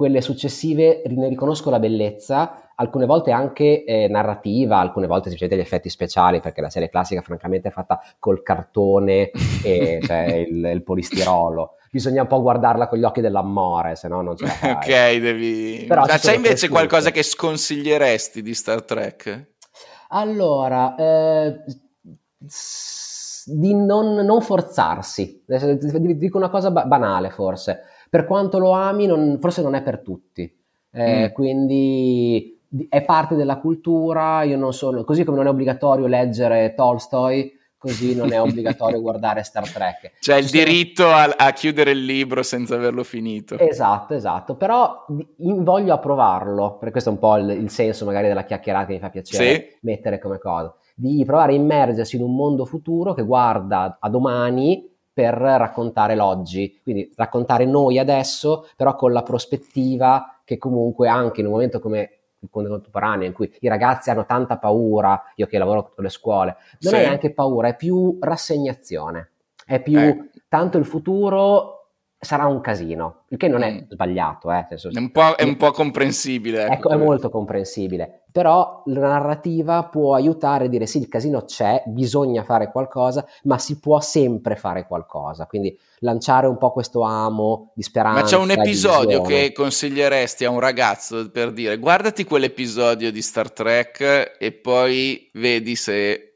[0.01, 5.67] Quelle successive ne riconosco la bellezza, alcune volte anche eh, narrativa, alcune volte semplicemente gli
[5.67, 9.31] effetti speciali, perché la serie classica francamente è fatta col cartone
[9.63, 11.75] e cioè, il, il, polistirolo.
[11.91, 14.71] Bisogna un po' guardarla con gli occhi dell'amore, se no non ce la fai.
[14.71, 15.85] ok, devi...
[15.87, 19.49] Però Ma c'è invece qualcosa che sconsiglieresti di Star Trek?
[20.09, 21.63] Allora, eh,
[23.45, 25.45] di non, non forzarsi.
[25.45, 27.83] Dico una cosa banale forse.
[28.11, 30.53] Per quanto lo ami, non, forse non è per tutti.
[30.93, 31.33] Eh, mm.
[31.33, 37.59] Quindi è parte della cultura, io non sono, così come non è obbligatorio leggere Tolstoi,
[37.77, 40.13] così non è obbligatorio guardare Star Trek.
[40.21, 43.59] Cioè il diritto a, a, chiudere il libro senza averlo finito.
[43.59, 48.45] Esatto, esatto, però voglio approvarlo, perché questo è un po' il, il senso magari della
[48.45, 49.79] chiacchierata che mi fa piacere sì.
[49.83, 54.89] mettere come cosa, di provare a immergersi in un mondo futuro che guarda a domani
[55.21, 61.47] per raccontare l'oggi, quindi raccontare noi adesso, però con la prospettiva che comunque anche in
[61.47, 65.93] un momento come il contemporaneo in cui i ragazzi hanno tanta paura, io che lavoro
[65.95, 66.99] con le scuole, non sì.
[66.99, 69.33] è neanche paura, è più rassegnazione,
[69.67, 70.31] è più eh.
[70.49, 71.80] tanto il futuro
[72.23, 73.79] sarà un casino, il che non è mm.
[73.89, 74.53] sbagliato.
[74.53, 76.65] Eh, senso, è, un po', è un po' comprensibile.
[76.65, 78.25] Ecco, ecco è molto comprensibile.
[78.31, 83.59] Però la narrativa può aiutare a dire sì, il casino c'è, bisogna fare qualcosa, ma
[83.59, 85.47] si può sempre fare qualcosa.
[85.47, 88.21] Quindi lanciare un po' questo amo di speranza.
[88.21, 93.51] Ma c'è un episodio che consiglieresti a un ragazzo per dire guardati quell'episodio di Star
[93.51, 96.30] Trek e poi vedi se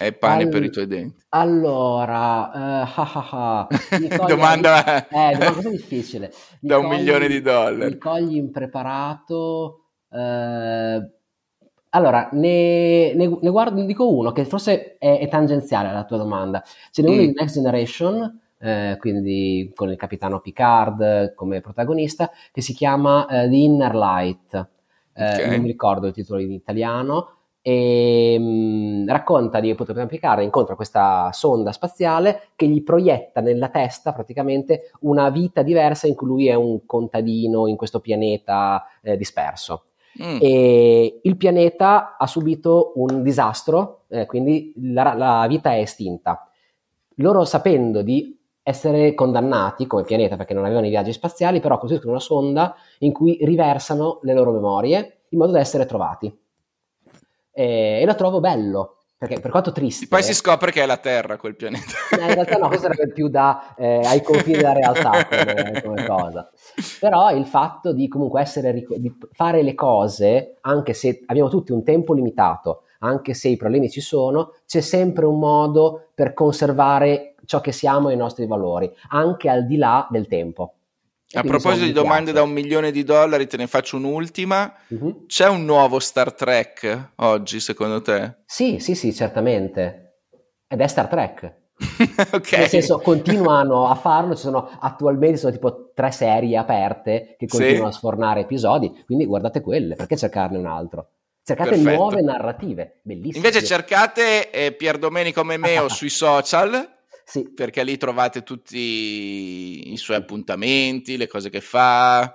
[0.00, 0.48] è pane All...
[0.48, 1.22] per i tuoi denti.
[1.28, 4.26] Allora, uh, ah, ah, ah.
[4.26, 5.08] domanda...
[5.10, 6.32] Eh, domanda difficile.
[6.60, 7.90] Mi da un milione di dollari.
[7.90, 9.84] Mi cogli impreparato.
[10.08, 11.06] Uh,
[11.90, 16.16] allora, ne, ne, ne, guardo, ne dico uno che forse è, è, tangenziale alla tua
[16.16, 16.62] domanda.
[16.90, 17.12] Ce n'è mm.
[17.12, 23.24] uno di Next Generation, eh, quindi con il capitano Picard come protagonista, che si chiama
[23.24, 24.68] uh, The Inner Light.
[25.12, 25.50] Eh, okay.
[25.50, 30.74] Non mi ricordo il titolo in italiano, e mh, mm, racconta di appunto Picard incontra
[30.74, 36.46] questa sonda spaziale che gli proietta nella testa praticamente una vita diversa in cui lui
[36.48, 39.84] è un contadino in questo pianeta eh, disperso.
[40.22, 40.38] Mm.
[40.40, 46.50] E il pianeta ha subito un disastro, eh, quindi la, la vita è estinta.
[47.16, 52.12] Loro sapendo di essere condannati come pianeta perché non avevano i viaggi spaziali, però costruiscono
[52.12, 56.32] una sonda in cui riversano le loro memorie in modo da essere trovati
[57.52, 58.96] e, e lo trovo bello.
[59.20, 60.06] Perché per quanto triste.
[60.06, 61.92] Poi si scopre che è la Terra quel pianeta.
[62.18, 66.06] Eh, in realtà no, questo sarebbe più da, eh, ai confini della realtà come, come,
[66.06, 66.50] cosa.
[66.98, 71.84] Però il fatto di comunque essere, di fare le cose, anche se abbiamo tutti un
[71.84, 77.60] tempo limitato, anche se i problemi ci sono, c'è sempre un modo per conservare ciò
[77.60, 80.76] che siamo e i nostri valori, anche al di là del tempo.
[81.32, 84.74] A proposito di domande da un milione di dollari, te ne faccio un'ultima.
[84.88, 85.26] Uh-huh.
[85.26, 88.38] C'è un nuovo Star Trek oggi, secondo te?
[88.46, 90.22] Sì, sì, sì, certamente.
[90.66, 91.58] Ed è Star Trek.
[92.32, 92.52] ok.
[92.52, 94.34] Nel senso, continuano a farlo.
[94.34, 97.96] Ci sono attualmente sono tipo tre serie aperte che continuano sì.
[97.96, 99.04] a sfornare episodi.
[99.06, 101.10] Quindi guardate quelle, perché cercarne un altro?
[101.44, 101.96] Cercate Perfetto.
[101.96, 103.46] nuove narrative, bellissime.
[103.46, 106.98] Invece cercate eh, Pier Domenico Memeo sui social
[107.30, 107.48] sì.
[107.54, 112.34] Perché lì trovate tutti i suoi appuntamenti, le cose che fa.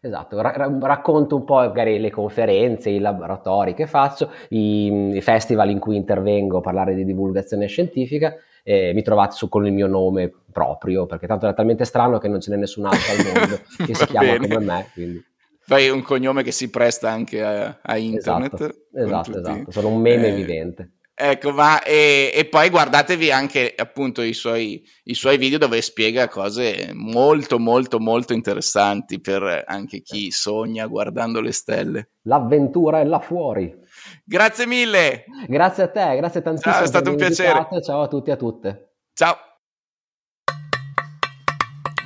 [0.00, 5.70] Esatto, ra- racconto un po' magari le conferenze, i laboratori che faccio, i, i festival
[5.70, 8.36] in cui intervengo a parlare di divulgazione scientifica.
[8.62, 12.28] E mi trovate su con il mio nome proprio, perché tanto è talmente strano che
[12.28, 14.46] non ce n'è nessun altro al mondo che si chiama bene.
[14.46, 14.90] come me.
[14.92, 15.24] Quindi.
[15.58, 18.54] Fai un cognome che si presta anche a, a internet.
[18.54, 20.90] Esatto, esatto, esatto, sono un meme eh, evidente.
[21.18, 26.28] Ecco, ma e, e, poi guardatevi anche appunto i suoi, i suoi, video dove spiega
[26.28, 32.10] cose molto, molto, molto interessanti per anche chi sogna guardando le stelle.
[32.24, 33.74] L'avventura è là fuori.
[34.22, 35.24] Grazie mille.
[35.48, 36.74] Grazie a te, grazie tantissimo.
[36.74, 37.66] Ciao, è stato un piacere.
[37.82, 38.96] Ciao a tutti e a tutte.
[39.14, 39.36] Ciao.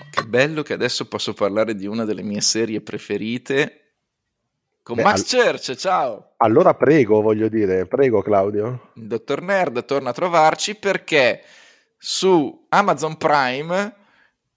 [0.09, 3.89] Che bello che adesso posso parlare di una delle mie serie preferite
[4.90, 5.40] con Beh, Max al...
[5.40, 6.33] Church, ciao.
[6.38, 8.90] Allora prego, voglio dire, prego Claudio.
[8.94, 11.42] Il dottor Nerd torna a trovarci perché
[11.96, 13.94] su Amazon Prime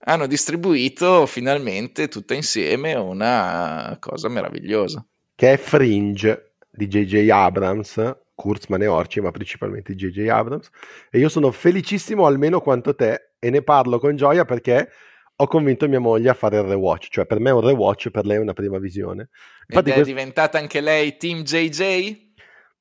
[0.06, 5.06] hanno distribuito finalmente tutta insieme una cosa meravigliosa.
[5.36, 7.30] che è Fringe di J.J.
[7.30, 10.28] Abrams, Kurtzman e Orci, ma principalmente J.J.
[10.30, 10.70] Abrams,
[11.10, 14.90] e io sono felicissimo almeno quanto te e ne parlo con gioia perché
[15.36, 18.26] ho convinto mia moglie a fare il rewatch, cioè per me è un rewatch, per
[18.26, 19.30] lei è una prima visione.
[19.68, 20.04] Infatti Ed è questo...
[20.04, 22.33] diventata anche lei Team JJ?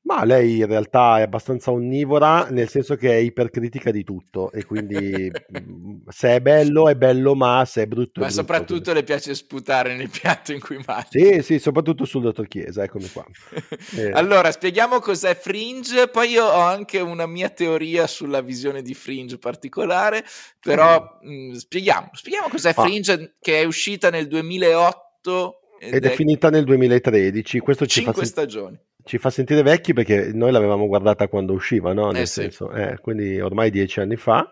[0.04, 4.64] Ma lei in realtà è abbastanza onnivora, nel senso che è ipercritica di tutto e
[4.64, 8.42] quindi mm, se è bello è bello, ma se è brutto ma è brutto.
[8.42, 9.00] Ma soprattutto quindi.
[9.00, 11.06] le piace sputare nel piatto in cui mangia.
[11.08, 13.24] Sì, sì, soprattutto sul dottor Chiesa, eccomi qua.
[13.96, 14.10] eh.
[14.10, 19.38] Allora, spieghiamo cos'è Fringe, poi io ho anche una mia teoria sulla visione di Fringe
[19.38, 20.24] particolare,
[20.58, 21.50] però mm.
[21.50, 22.82] mh, spieghiamo, spieghiamo cos'è ah.
[22.82, 27.60] Fringe che è uscita nel 2008 ed, ed è, è finita nel 2013.
[27.60, 31.92] Questo ci fa sen- stagioni ci fa sentire vecchi perché noi l'avevamo guardata quando usciva,
[31.92, 32.10] no?
[32.10, 32.80] Nel eh senso, sì.
[32.80, 34.50] eh, quindi ormai dieci anni fa.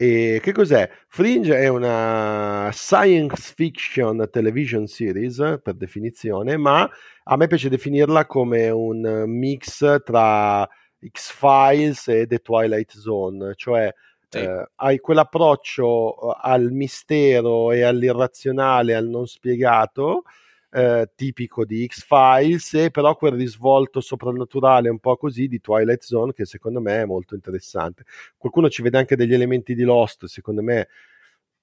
[0.00, 0.88] E che cos'è?
[1.08, 6.88] Fringe è una science fiction television series per definizione, ma
[7.24, 10.68] a me piace definirla come un mix tra
[11.04, 13.92] X-Files e The Twilight Zone, cioè
[14.28, 14.38] sì.
[14.38, 20.22] eh, hai quell'approccio al mistero e all'irrazionale, al non spiegato,
[20.70, 26.32] eh, tipico di X-Files, e però quel risvolto soprannaturale un po' così di Twilight Zone
[26.32, 28.04] che secondo me è molto interessante.
[28.36, 30.88] Qualcuno ci vede anche degli elementi di Lost, secondo me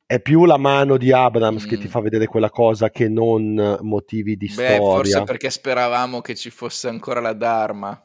[0.08, 1.68] è più la mano di Abrams mm.
[1.68, 1.90] che ti mm.
[1.90, 4.80] fa vedere quella cosa che non motivi di Beh, storia.
[4.80, 8.00] Forse perché speravamo che ci fosse ancora la Dharma.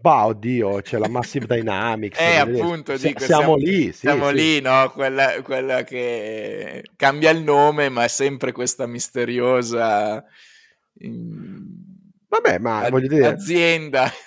[0.00, 2.18] Bah, oddio, c'è la Massive Dynamics.
[2.18, 3.84] eh, appunto, S- dico, siamo, siamo, lì.
[3.92, 4.34] Sì, siamo sì.
[4.34, 4.90] lì, no?
[4.92, 10.24] Quella, quella, che cambia il nome, ma è sempre questa misteriosa...
[12.28, 13.26] Vabbè, ma voglio dire...
[13.26, 14.10] Azienda.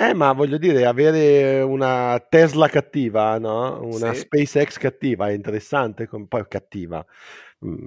[0.00, 3.80] Eh, ma voglio dire, avere una Tesla cattiva, no?
[3.82, 4.20] Una sì.
[4.20, 7.04] SpaceX cattiva è interessante, poi cattiva.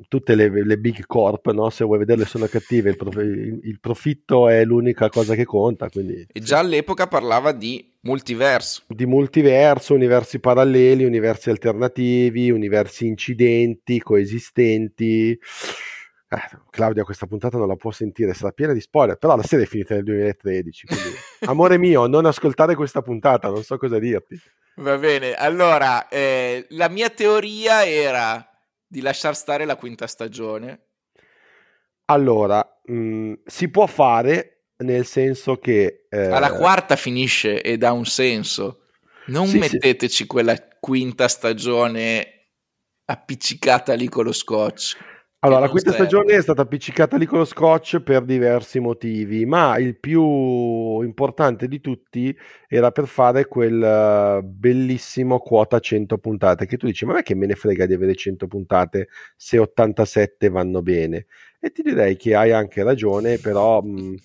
[0.10, 1.70] Tutte le, le, big corp, no?
[1.70, 5.88] se vuoi vederle sono cattive, il, prof, il, il, profitto è l'unica cosa che conta.
[5.88, 8.84] Quindi, e già all'epoca parlava di multiverso.
[8.88, 15.40] Di multiverso, universi paralleli, universi alternativi, universi incidenti, coesistenti.
[16.34, 19.66] Eh, Claudia questa puntata non la può sentire, sarà piena di spoiler, però la serie
[19.66, 21.10] è finita nel 2013, quindi
[21.48, 24.40] amore mio, non ascoltare questa puntata, non so cosa dirti.
[24.76, 28.51] Va bene, allora, eh, la mia teoria era
[28.92, 30.88] di lasciar stare la quinta stagione?
[32.06, 36.08] Allora, mh, mm, si può fare nel senso che...
[36.10, 36.26] Eh...
[36.26, 38.88] Alla quarta finisce ed ha un senso.
[39.28, 40.28] Non sì, metteteci sì.
[40.28, 42.50] quella quinta stagione
[43.06, 44.98] appiccicata lì con lo scotch.
[45.44, 46.06] Allora, la quinta serve.
[46.06, 50.22] stagione è stata appiccicata lì con lo scotch per diversi motivi, ma il più
[51.02, 52.36] importante di tutti
[52.68, 57.48] era per fare quel eh, bellissimo quota 100 puntate, che tu dici, ma che me
[57.48, 61.26] ne frega di avere 100 puntate se 87 vanno bene?
[61.60, 63.82] E ti direi che hai anche ragione, però...
[63.82, 64.16] Mh,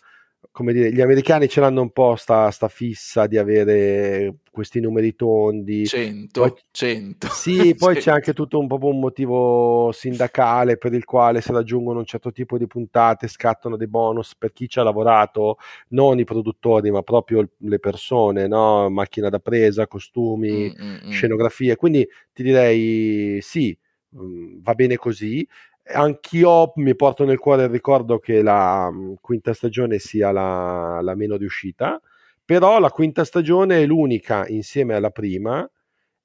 [0.56, 5.14] come dire, gli americani ce l'hanno un po' sta, sta fissa di avere questi numeri
[5.14, 5.84] tondi.
[5.84, 7.28] 100, poi, 100.
[7.28, 8.00] Sì, poi 100.
[8.00, 12.56] c'è anche tutto un, un motivo sindacale per il quale se raggiungono un certo tipo
[12.56, 17.46] di puntate scattano dei bonus per chi ci ha lavorato, non i produttori, ma proprio
[17.54, 18.88] le persone, no?
[18.88, 21.10] macchina da presa, costumi, mm, mm, mm.
[21.10, 21.76] scenografie.
[21.76, 23.76] Quindi ti direi sì,
[24.16, 25.46] mm, va bene così
[25.92, 31.14] anch'io mi porto nel cuore il ricordo che la mm, quinta stagione sia la, la,
[31.14, 32.00] meno riuscita,
[32.44, 35.68] però la quinta stagione è l'unica insieme alla prima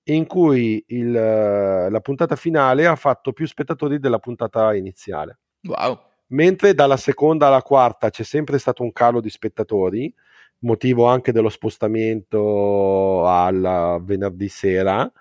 [0.06, 5.40] in cui il, la puntata finale ha fatto più spettatori della puntata iniziale.
[5.64, 6.00] Wow.
[6.28, 10.14] Mentre dalla seconda alla quarta c'è sempre stato un calo di spettatori,
[10.60, 15.12] motivo anche dello spostamento al venerdì sera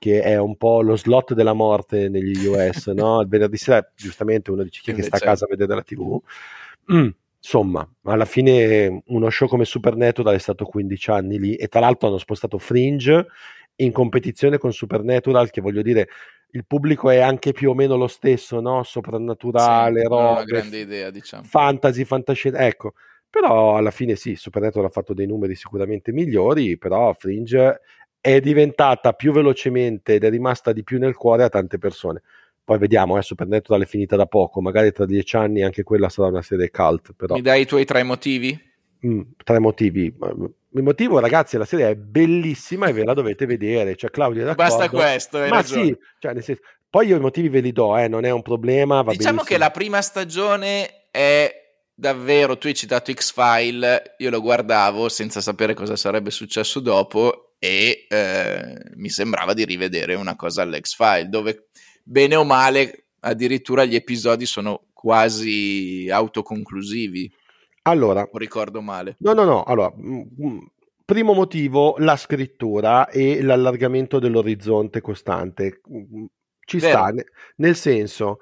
[0.00, 3.20] che è un po' lo slot della morte negli US, no?
[3.20, 6.18] Il venerdì sera, giustamente, uno dice chi che sta a casa a vedere la TV.
[6.90, 11.80] Mm, insomma, alla fine uno show come Supernatural è stato 15 anni lì e tra
[11.80, 13.26] l'altro hanno spostato Fringe
[13.76, 16.08] in competizione con Supernatural, che voglio dire,
[16.52, 18.82] il pubblico è anche più o meno lo stesso, no?
[18.82, 21.44] Soprannaturale, sì, robe, idea, diciamo.
[21.44, 22.94] Fantasy, fantascienza, ecco.
[23.28, 27.80] Però alla fine sì, Supernatural ha fatto dei numeri sicuramente migliori, però Fringe
[28.20, 32.22] è diventata più velocemente ed è rimasta di più nel cuore a tante persone.
[32.62, 36.28] Poi vediamo, eh, Supernatural è finita da poco, magari tra dieci anni anche quella sarà
[36.28, 37.14] una serie cult.
[37.16, 37.34] Però.
[37.34, 38.56] Mi dai i tuoi tre motivi?
[39.04, 40.14] Mm, tre motivi.
[40.72, 43.96] Il motivo, ragazzi, la serie è bellissima e ve la dovete vedere.
[43.96, 44.76] Cioè, Claudio, d'accordo.
[44.76, 45.84] Basta questo, ma ragione.
[45.84, 49.02] sì, cioè, senso, poi io i motivi ve li do, eh, non è un problema.
[49.02, 49.42] diciamo benissimo.
[49.42, 51.52] che la prima stagione è
[51.92, 58.06] davvero, tu hai citato X-File, io lo guardavo senza sapere cosa sarebbe successo dopo e
[58.08, 61.68] eh, mi sembrava di rivedere una cosa all'X-File, dove
[62.02, 67.30] bene o male addirittura gli episodi sono quasi autoconclusivi.
[67.82, 69.16] Allora, o ricordo male.
[69.18, 69.62] No, no, no.
[69.64, 70.58] Allora, mm, mm,
[71.04, 75.82] primo motivo, la scrittura e l'allargamento dell'orizzonte costante.
[75.92, 76.24] Mm,
[76.64, 76.98] ci Vero.
[76.98, 77.12] sta,
[77.56, 78.38] nel senso,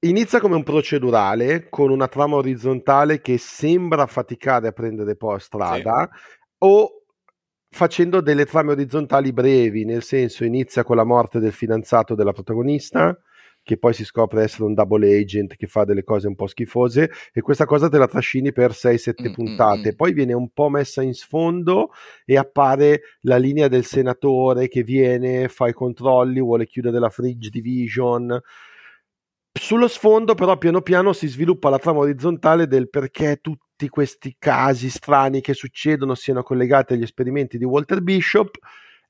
[0.00, 6.10] inizia come un procedurale con una trama orizzontale che sembra faticare a prendere poi strada
[6.12, 6.18] sì.
[6.58, 7.01] o
[7.72, 13.18] facendo delle trame orizzontali brevi, nel senso inizia con la morte del fidanzato della protagonista,
[13.62, 17.10] che poi si scopre essere un double agent che fa delle cose un po' schifose
[17.32, 20.68] e questa cosa te la trascini per 6-7 mm, puntate, mm, poi viene un po'
[20.68, 21.90] messa in sfondo
[22.26, 27.48] e appare la linea del senatore che viene, fa i controlli, vuole chiudere la fridge
[27.48, 28.38] division.
[29.50, 34.36] Sullo sfondo però piano piano si sviluppa la trama orizzontale del perché tutti tutti questi
[34.38, 38.56] casi strani che succedono siano collegati agli esperimenti di Walter Bishop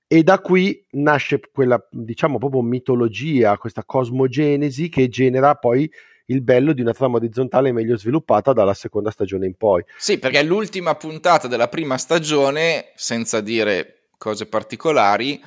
[0.07, 5.91] e da qui nasce quella, diciamo, proprio mitologia, questa cosmogenesi che genera poi
[6.27, 9.85] il bello di una trama orizzontale meglio sviluppata dalla seconda stagione in poi.
[9.99, 15.43] Sì, perché l'ultima puntata della prima stagione, senza dire cose particolari,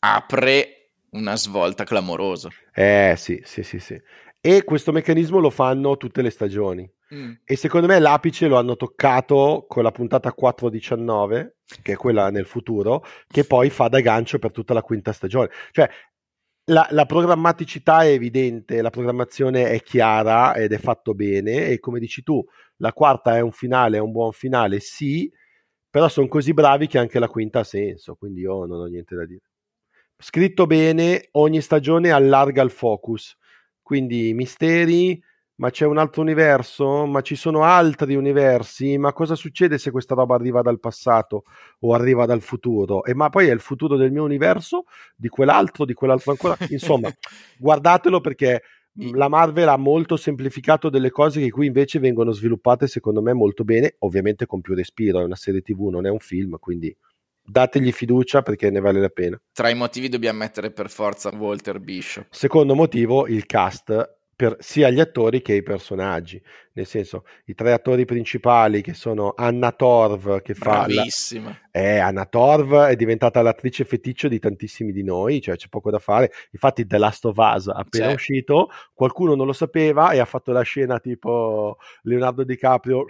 [0.00, 2.48] apre una svolta clamorosa.
[2.74, 4.00] Eh sì, sì, sì, sì.
[4.46, 6.86] E questo meccanismo lo fanno tutte le stagioni.
[7.14, 7.32] Mm.
[7.44, 12.44] E secondo me l'apice lo hanno toccato con la puntata 4-19, che è quella nel
[12.44, 15.48] futuro, che poi fa da gancio per tutta la quinta stagione.
[15.70, 15.88] Cioè,
[16.64, 21.98] la, la, programmaticità è evidente, la programmazione è chiara ed è fatto bene e come
[21.98, 22.44] dici tu,
[22.76, 25.32] la quarta è un finale, è un buon finale, sì,
[25.88, 29.16] però sono così bravi che anche la quinta ha senso, quindi io non ho niente
[29.16, 29.48] da dire.
[30.18, 33.38] Scritto bene, ogni stagione allarga il focus,
[33.84, 35.22] quindi misteri,
[35.56, 37.06] ma c'è un altro universo?
[37.06, 38.98] Ma ci sono altri universi?
[38.98, 41.44] Ma cosa succede se questa roba arriva dal passato
[41.80, 43.04] o arriva dal futuro?
[43.04, 46.56] E ma poi è il futuro del mio universo, di quell'altro, di quell'altro ancora?
[46.70, 47.08] Insomma,
[47.58, 48.62] guardatelo perché
[49.12, 53.64] la Marvel ha molto semplificato delle cose che qui invece vengono sviluppate secondo me molto
[53.64, 56.96] bene, ovviamente con più respiro, è una serie TV, non è un film, quindi
[57.44, 59.40] dategli fiducia perché ne vale la pena.
[59.52, 62.26] Tra i motivi dobbiamo mettere per forza Walter Bishop.
[62.30, 66.42] Secondo motivo, il cast per sia gli attori che i personaggi.
[66.72, 70.84] Nel senso, i tre attori principali che sono Anna Torv, che fa.
[70.86, 71.56] Bravissima.
[71.70, 71.80] La...
[71.80, 76.00] Eh, Anna Torv è diventata l'attrice feticcio di tantissimi di noi, cioè c'è poco da
[76.00, 76.32] fare.
[76.50, 78.14] Infatti, The Last of Us, appena c'è.
[78.14, 83.04] uscito, qualcuno non lo sapeva e ha fatto la scena tipo Leonardo DiCaprio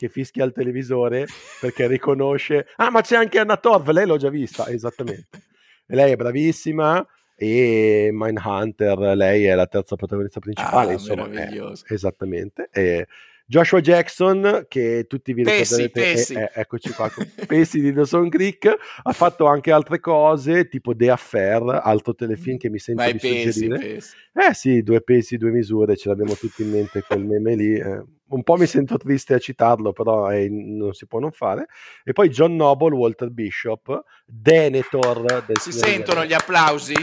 [0.00, 1.26] che fischia al televisore
[1.60, 2.68] perché riconosce.
[2.76, 5.42] Ah, ma c'è anche Anna Torv, lei l'ho già vista, esattamente.
[5.86, 11.50] E lei è bravissima e Mindhunter, lei è la terza protagonista principale, ah, insomma, è,
[11.88, 12.70] esattamente.
[12.72, 13.06] E
[13.44, 17.10] Joshua Jackson, che tutti vi ricorderete, Pessi, È, è, eccoci qua,
[17.46, 22.70] Pessi di Dawson Creek, ha fatto anche altre cose, tipo The Affair, altro telefilm che
[22.70, 23.78] mi sento Vai, di pesi, suggerire.
[23.78, 24.16] Pesi.
[24.32, 27.74] Eh sì, due pesi, due misure, ce l'abbiamo tutti in mente quel meme lì.
[27.74, 28.02] Eh.
[28.30, 31.66] Un po' mi sento triste a citarlo, però è, non si può non fare.
[32.04, 35.44] E poi John Noble, Walter Bishop, Denethor.
[35.44, 36.94] Del si sentono gli applausi?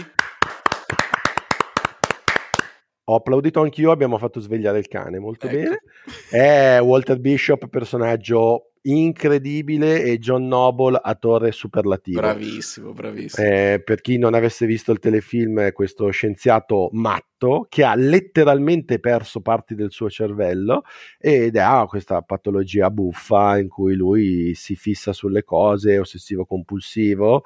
[3.10, 5.56] Ho applaudito anch'io, abbiamo fatto svegliare il cane molto ecco.
[5.56, 5.82] bene.
[6.30, 12.20] È Walter Bishop, personaggio incredibile e John Noble, attore superlativo.
[12.20, 13.46] Bravissimo, bravissimo.
[13.46, 19.42] Eh, per chi non avesse visto il telefilm, questo scienziato matto che ha letteralmente perso
[19.42, 20.84] parti del suo cervello
[21.20, 27.44] ed ha questa patologia buffa in cui lui si fissa sulle cose, ossessivo compulsivo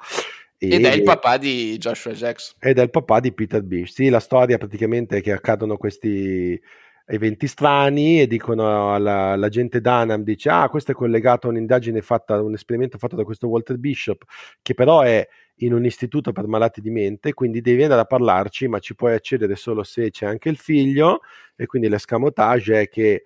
[0.70, 2.56] ed è il papà di Joshua Jackson.
[2.60, 3.94] Ed è il papà di Peter Bish.
[3.94, 6.60] Sì, la storia praticamente è che accadono questi
[7.14, 12.00] eventi strani e dicono alla, alla gente Dunham dice ah questo è collegato a un'indagine
[12.00, 14.24] fatta un esperimento fatto da questo Walter Bishop
[14.62, 18.66] che però è in un istituto per malati di mente quindi devi andare a parlarci
[18.66, 21.20] ma ci puoi accedere solo se c'è anche il figlio
[21.54, 23.24] e quindi l'escamotage è che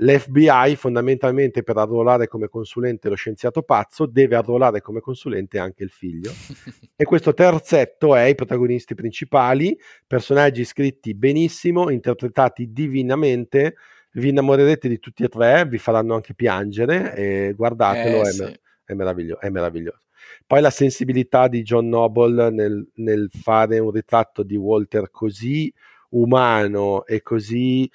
[0.00, 5.90] L'FBI fondamentalmente per arruolare come consulente lo scienziato pazzo deve arruolare come consulente anche il
[5.90, 6.30] figlio.
[6.94, 13.74] e questo terzetto è i protagonisti principali, personaggi scritti benissimo, interpretati divinamente.
[14.12, 18.58] Vi innamorerete di tutti e tre, vi faranno anche piangere e guardatelo, eh, è, sì.
[18.84, 20.06] è, meraviglioso, è, meraviglioso,
[20.46, 25.72] Poi la sensibilità di John Noble nel, nel fare un ritratto di Walter così
[26.10, 27.88] umano e così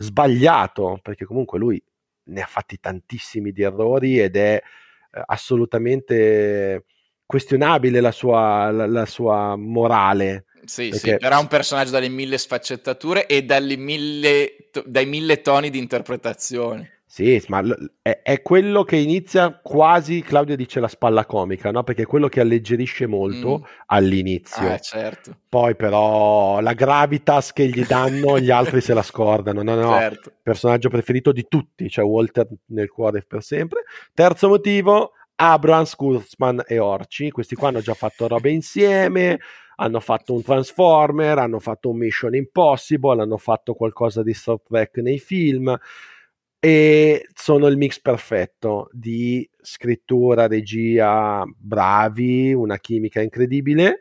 [0.00, 1.82] sbagliato, perché comunque lui
[2.24, 4.54] ne ha fatti tantissimi di errori ed è
[5.12, 6.84] eh, assolutamente
[7.26, 10.46] questionabile la sua, la, la sua morale.
[10.64, 11.12] Sì, perché...
[11.12, 13.44] sì, però è un personaggio dalle mille sfaccettature e
[13.76, 16.99] mille, dai mille toni di interpretazione.
[17.12, 17.60] Sì, ma
[18.02, 21.82] è, è, quello che inizia quasi, Claudio dice la spalla comica, no?
[21.82, 23.62] Perché è quello che alleggerisce molto mm.
[23.86, 24.70] all'inizio.
[24.70, 25.36] Ah, certo.
[25.48, 29.64] Poi però la gravitas che gli danno gli altri se la scordano.
[29.64, 30.34] No, no, certo.
[30.40, 33.82] personaggio preferito di tutti, cioè Walter nel cuore per sempre.
[34.14, 37.32] Terzo motivo, Abrams, Kurzman e Orci.
[37.32, 39.40] Questi qua hanno già fatto robe insieme,
[39.74, 44.98] hanno fatto un Transformer, hanno fatto un Mission Impossible, hanno fatto qualcosa di Star Trek
[44.98, 45.76] nei film
[46.60, 54.00] e sono il mix perfetto di scrittura, regia bravi, una chimica incredibile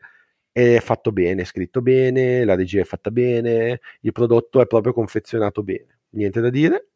[0.51, 4.93] è fatto bene, è scritto bene, la regia è fatta bene, il prodotto è proprio
[4.93, 5.99] confezionato bene.
[6.12, 6.88] Niente da dire.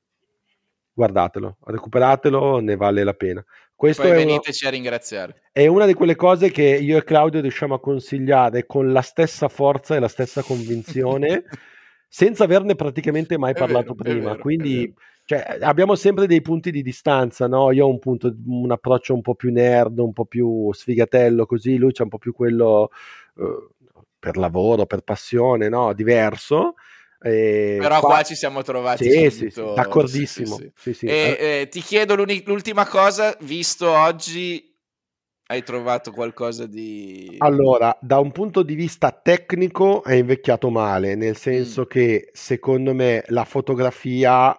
[0.92, 3.44] Guardatelo, recuperatelo, ne vale la pena.
[3.76, 5.42] Questo Poi veniteci una, a ringraziare.
[5.52, 9.48] È una di quelle cose che io e Claudio riusciamo a consigliare con la stessa
[9.48, 11.46] forza e la stessa convinzione,
[12.08, 14.30] senza averne praticamente mai è parlato vero, prima.
[14.32, 14.94] Vero, Quindi
[15.26, 17.72] cioè, abbiamo sempre dei punti di distanza, no?
[17.72, 21.78] Io ho un, punto, un approccio un po' più nerd, un po' più sfigatello, così
[21.78, 22.90] lui c'è un po' più quello
[23.38, 23.70] eh,
[24.20, 25.94] per lavoro, per passione, no?
[25.94, 26.74] Diverso.
[27.22, 28.10] E Però qua...
[28.10, 30.60] qua, ci siamo trovati sì, sì, sì, d'accordissimo.
[30.76, 31.06] Sì, sì.
[31.06, 34.72] E, eh, ti chiedo l'ultima cosa, visto oggi
[35.48, 37.36] hai trovato qualcosa di...
[37.38, 41.90] Allora, da un punto di vista tecnico è invecchiato male, nel senso mm.
[41.90, 44.58] che secondo me la fotografia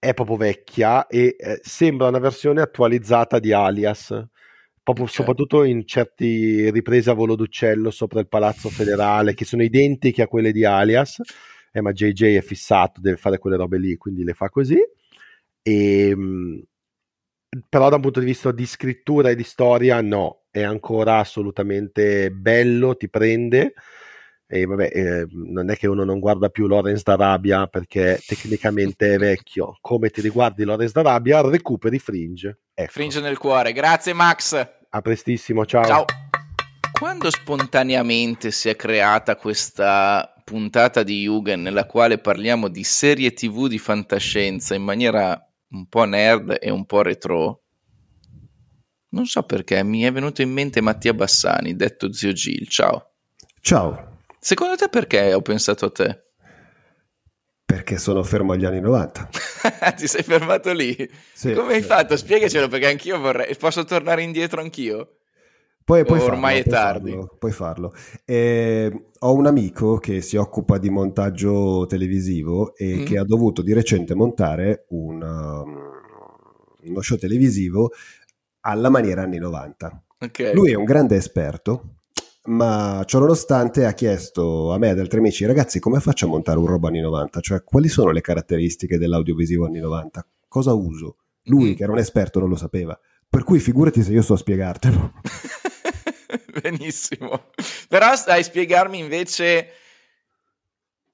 [0.00, 4.08] è proprio vecchia e eh, sembra una versione attualizzata di Alias,
[4.82, 5.14] proprio, okay.
[5.14, 10.26] soprattutto in certe riprese a volo d'uccello sopra il Palazzo Federale, che sono identiche a
[10.26, 11.20] quelle di Alias,
[11.70, 14.78] eh, ma JJ è fissato, deve fare quelle robe lì, quindi le fa così.
[15.62, 16.62] E, ehm,
[17.68, 22.30] però da un punto di vista di scrittura e di storia no, è ancora assolutamente
[22.30, 23.74] bello, ti prende
[24.52, 29.16] e vabbè, eh, non è che uno non guarda più Lorenz d'Arabia perché tecnicamente è
[29.16, 29.78] vecchio.
[29.80, 32.58] Come ti riguardi Lorenz d'Arabia, recuperi Fringe.
[32.74, 32.90] Ecco.
[32.90, 33.72] Fringe nel cuore.
[33.72, 34.68] Grazie Max.
[34.88, 35.84] A prestissimo, ciao.
[35.84, 36.04] Ciao.
[36.90, 43.68] Quando spontaneamente si è creata questa puntata di Jugend nella quale parliamo di serie TV
[43.68, 47.62] di fantascienza in maniera un po' nerd e un po' retro,
[49.10, 52.66] non so perché mi è venuto in mente Mattia Bassani, detto Zio Gil.
[52.66, 53.12] Ciao.
[53.60, 54.09] Ciao.
[54.42, 56.24] Secondo te perché ho pensato a te?
[57.62, 59.28] Perché sono fermo agli anni 90.
[59.96, 60.96] Ti sei fermato lì?
[61.34, 61.86] Sì, Come hai sì.
[61.86, 62.16] fatto?
[62.16, 63.54] Spiegacelo perché anch'io vorrei.
[63.54, 65.18] Posso tornare indietro anch'io?
[65.84, 67.10] Poi, puoi ormai farlo, è tardi.
[67.10, 67.94] Farlo, puoi farlo.
[68.24, 73.04] Eh, ho un amico che si occupa di montaggio televisivo e mm.
[73.04, 77.90] che ha dovuto di recente montare un, um, uno show televisivo
[78.60, 80.04] alla maniera anni 90.
[80.18, 80.54] Okay.
[80.54, 81.99] Lui è un grande esperto
[82.50, 86.66] ma ciononostante ha chiesto a me ed altri amici, ragazzi, come faccio a montare un
[86.66, 87.40] robo anni 90?
[87.40, 90.26] Cioè, quali sono le caratteristiche dell'audiovisivo anni 90?
[90.48, 91.16] Cosa uso?
[91.44, 91.74] Lui, mm.
[91.74, 92.98] che era un esperto, non lo sapeva.
[93.28, 95.12] Per cui figurati se io so spiegartelo.
[96.60, 97.50] Benissimo.
[97.88, 99.68] Però stai a spiegarmi invece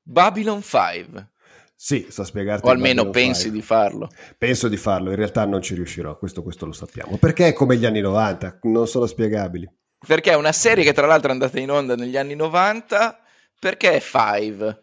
[0.03, 1.31] Babylon 5.
[1.75, 2.67] Sì, so spiegarti.
[2.67, 3.61] O almeno pensi 5.
[3.61, 4.09] di farlo.
[4.39, 7.19] Penso di farlo, in realtà non ci riuscirò, questo, questo lo sappiamo.
[7.19, 9.71] Perché è come gli anni 90, non sono spiegabili.
[10.07, 13.19] Perché è una serie che tra l'altro è andata in onda negli anni 90.
[13.59, 14.83] Perché è Five?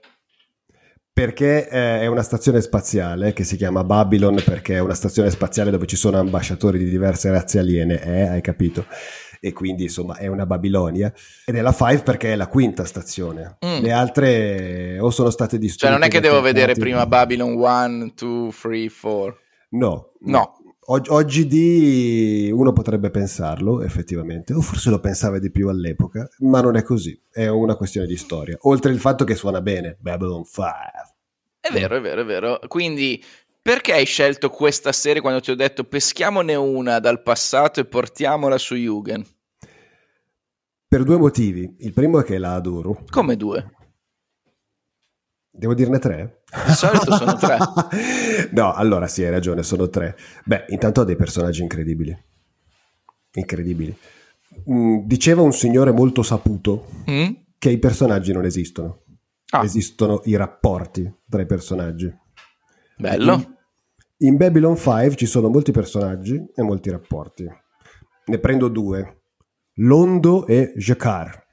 [1.14, 5.70] Perché eh, è una stazione spaziale che si chiama Babylon perché è una stazione spaziale
[5.70, 8.88] dove ci sono ambasciatori di diverse razze aliene, eh, hai capito?
[9.40, 11.14] E quindi insomma è una Babilonia.
[11.46, 13.58] Ed è la Five perché è la quinta stazione.
[13.64, 13.82] Mm.
[13.82, 15.86] Le altre o sono state distrutte.
[15.86, 19.38] Cioè non è che devo vedere prima Babylon 1, 2, 3, 4.
[19.70, 20.14] No.
[20.22, 20.63] No.
[20.86, 26.76] Oggi di uno potrebbe pensarlo effettivamente, o forse lo pensava di più all'epoca, ma non
[26.76, 28.58] è così, è una questione di storia.
[28.62, 30.72] Oltre il fatto che suona bene, Babylon 5.
[31.60, 32.60] È vero, è vero, è vero.
[32.68, 33.24] Quindi
[33.62, 38.58] perché hai scelto questa serie quando ti ho detto peschiamone una dal passato e portiamola
[38.58, 39.26] su Yugen?
[40.86, 41.76] Per due motivi.
[41.80, 43.06] Il primo è che la adoro.
[43.10, 43.72] Come due?
[45.56, 46.42] Devo dirne tre?
[46.66, 47.60] Di solito sono tre.
[48.54, 50.18] no, allora sì, hai ragione, sono tre.
[50.44, 52.18] Beh, intanto ha dei personaggi incredibili.
[53.34, 53.96] Incredibili.
[54.72, 57.32] Mm, diceva un signore molto saputo mm?
[57.60, 59.04] che i personaggi non esistono.
[59.52, 59.64] Ah.
[59.64, 62.12] Esistono i rapporti tra i personaggi.
[62.98, 63.34] Bello.
[63.36, 63.56] In,
[64.30, 67.48] in Babylon 5 ci sono molti personaggi e molti rapporti.
[68.26, 69.26] Ne prendo due.
[69.76, 71.46] Londo e Jacquard.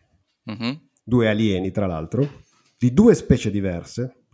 [0.51, 0.73] Mm-hmm.
[1.05, 2.49] Due alieni, tra l'altro
[2.81, 4.25] di due specie diverse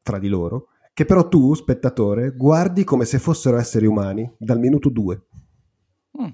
[0.00, 4.88] tra di loro, che però tu, spettatore, guardi come se fossero esseri umani dal minuto
[4.90, 5.26] 2.
[6.22, 6.28] Mm.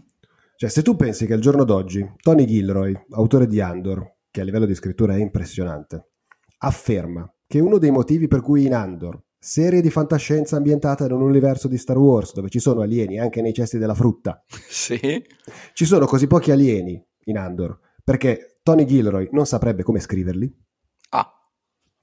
[0.54, 4.44] Cioè, se tu pensi che al giorno d'oggi Tony Gilroy, autore di Andor, che a
[4.44, 6.10] livello di scrittura è impressionante,
[6.58, 11.22] afferma che uno dei motivi per cui in Andor serie di fantascienza ambientata in un
[11.22, 14.44] universo di Star Wars dove ci sono alieni anche nei cesti della frutta.
[14.68, 15.24] Sì.
[15.72, 20.66] Ci sono così pochi alieni in Andor perché Tony Gilroy non saprebbe come scriverli.
[21.10, 21.32] Ah.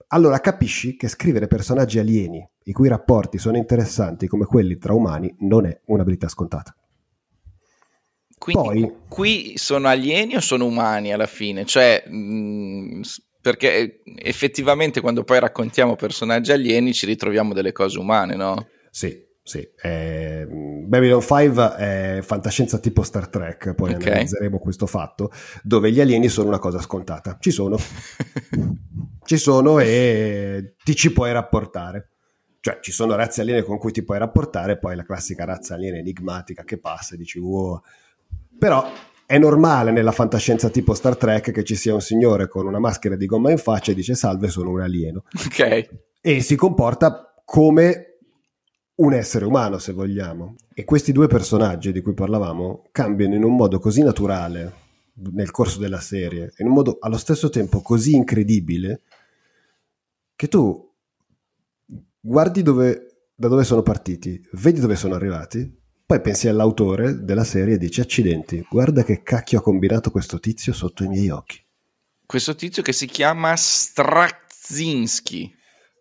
[0.09, 5.35] Allora capisci che scrivere personaggi alieni i cui rapporti sono interessanti come quelli tra umani
[5.39, 6.75] non è un'abilità scontata.
[8.37, 11.65] Quindi Poi, qui sono alieni o sono umani alla fine?
[11.65, 13.01] Cioè, mh, mm,
[13.41, 18.67] perché effettivamente quando poi raccontiamo personaggi alieni ci ritroviamo delle cose umane, no?
[18.91, 19.59] Sì, sì.
[19.79, 24.09] Eh, Babylon 5 è fantascienza tipo Star Trek, poi okay.
[24.09, 25.31] analizzeremo questo fatto,
[25.61, 27.37] dove gli alieni sono una cosa scontata.
[27.39, 27.77] Ci sono.
[29.23, 32.09] ci sono e ti ci puoi rapportare.
[32.59, 35.97] Cioè, ci sono razze aliene con cui ti puoi rapportare, poi la classica razza aliena
[35.97, 37.79] enigmatica che passa e dici, wow.
[38.57, 38.83] Però
[39.27, 43.15] è normale nella fantascienza tipo Star Trek che ci sia un signore con una maschera
[43.15, 45.25] di gomma in faccia e dice salve, sono un alieno.
[45.45, 45.89] Ok.
[46.19, 48.14] E si comporta come
[48.95, 50.55] un essere umano, se vogliamo.
[50.73, 54.83] E questi due personaggi di cui parlavamo cambiano in un modo così naturale
[55.31, 59.01] nel corso della serie, in un modo allo stesso tempo così incredibile,
[60.35, 60.91] che tu
[62.19, 67.73] guardi dove, da dove sono partiti, vedi dove sono arrivati poi pensi all'autore della serie
[67.73, 71.59] e dici accidenti, guarda che cacchio ha combinato questo tizio sotto i miei occhi.
[72.23, 75.51] Questo tizio che si chiama Straczynski.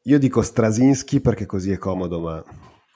[0.02, 2.44] Io dico Straczynski perché così è comodo, ma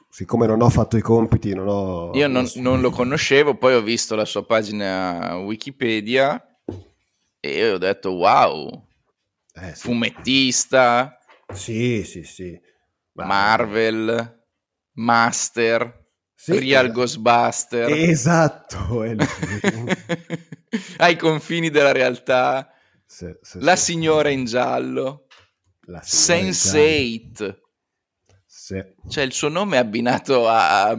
[0.09, 2.11] siccome non ho fatto i compiti, non ho...
[2.15, 6.43] Io non, non lo conoscevo, poi ho visto la sua pagina Wikipedia
[7.41, 8.87] e ho detto wow,
[9.55, 9.81] eh, sì.
[9.81, 11.19] fumettista.
[11.53, 12.61] Sì, sì, sì.
[13.13, 14.45] Marvel,
[14.93, 16.07] Master
[16.41, 16.93] sì, Real esatto.
[16.93, 17.91] Ghostbuster.
[17.91, 19.03] Esatto.
[20.99, 22.73] Ai confini della realtà.
[23.05, 25.27] Sì, la signora in giallo.
[25.85, 27.57] Sense8.
[29.09, 30.95] Cioè il suo nome è abbinato a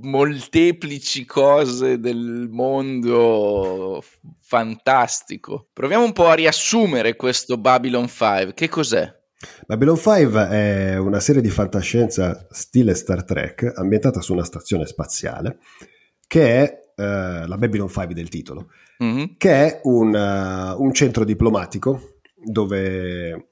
[0.00, 4.02] molteplici cose del mondo
[4.40, 5.68] fantastico.
[5.72, 8.54] Proviamo un po' a riassumere questo Babylon 5.
[8.54, 9.16] Che cos'è?
[9.66, 15.58] Babylon 5 è una serie di fantascienza stile Star Trek ambientata su una stazione spaziale
[16.26, 18.68] che è uh, la Babylon 5 del titolo,
[19.02, 19.24] mm-hmm.
[19.36, 23.48] che è un, uh, un, centro diplomatico dove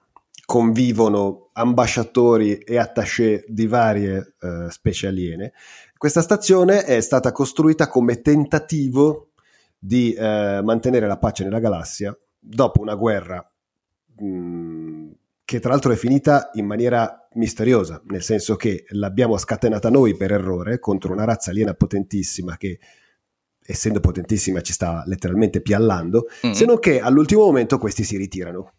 [0.47, 5.53] convivono ambasciatori e attaché di varie uh, specie aliene.
[5.97, 9.33] Questa stazione è stata costruita come tentativo
[9.79, 13.47] di mantenere la pace nella galassia dopo una guerra
[14.19, 15.11] mh, mm,
[15.45, 20.33] che tra l'altro è finita in maniera misteriosa, nel senso che l'abbiamo scatenata noi per
[20.33, 22.79] errore contro una razza aliena potentissima che
[23.69, 26.55] essendo potentissima ci sta letteralmente piallando, mm-hmm.
[26.55, 28.73] se non che all'ultimo momento questi si ritirano.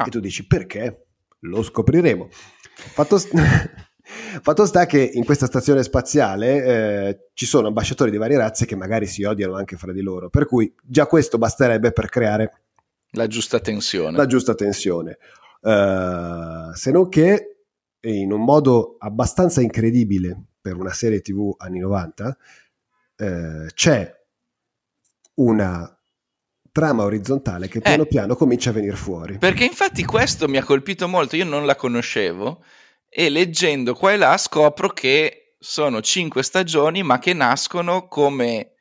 [0.00, 0.06] Ah.
[0.06, 1.06] E tu dici perché?
[1.40, 2.28] Lo scopriremo.
[2.30, 3.32] Fatto, st-
[4.42, 8.76] Fatto sta che in questa stazione spaziale eh, ci sono ambasciatori di varie razze che
[8.76, 12.62] magari si odiano anche fra di loro, per cui già questo basterebbe per creare
[13.12, 14.16] la giusta tensione.
[14.16, 15.18] La giusta tensione.
[15.60, 17.64] Uh, se non che
[18.00, 22.38] in un modo abbastanza incredibile per una serie tv anni 90
[23.18, 24.10] uh, c'è
[25.34, 25.99] una
[26.72, 29.38] trama orizzontale che piano eh, piano comincia a venire fuori.
[29.38, 32.62] Perché infatti questo mi ha colpito molto, io non la conoscevo
[33.08, 38.74] e leggendo qua e là scopro che sono cinque stagioni ma che nascono come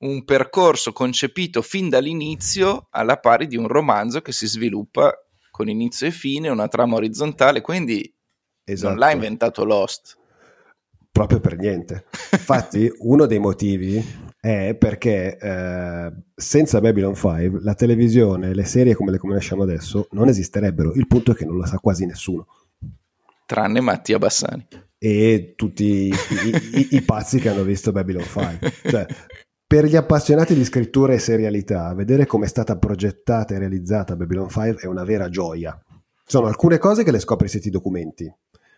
[0.00, 5.12] un percorso concepito fin dall'inizio alla pari di un romanzo che si sviluppa
[5.50, 8.12] con inizio e fine, una trama orizzontale, quindi
[8.64, 8.88] esatto.
[8.88, 10.18] non l'ha inventato Lost.
[11.10, 12.06] Proprio per niente.
[12.32, 14.02] Infatti, uno dei motivi
[14.44, 20.26] è perché eh, senza Babylon 5 la televisione, le serie come le conosciamo adesso, non
[20.26, 20.94] esisterebbero.
[20.94, 22.48] Il punto è che non lo sa quasi nessuno.
[23.46, 24.66] Tranne Mattia Bassani.
[24.98, 26.08] E tutti i,
[26.74, 28.72] i, i pazzi che hanno visto Babylon 5.
[28.82, 29.06] Cioè,
[29.64, 34.48] per gli appassionati di scrittura e serialità, vedere come è stata progettata e realizzata Babylon
[34.48, 35.80] 5 è una vera gioia.
[36.24, 38.28] Sono alcune cose che le scopri se ti documenti,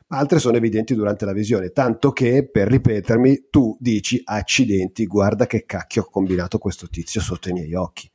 [0.09, 5.64] altre sono evidenti durante la visione, tanto che, per ripetermi, tu dici accidenti, guarda che
[5.64, 8.11] cacchio ho combinato questo tizio sotto i miei occhi.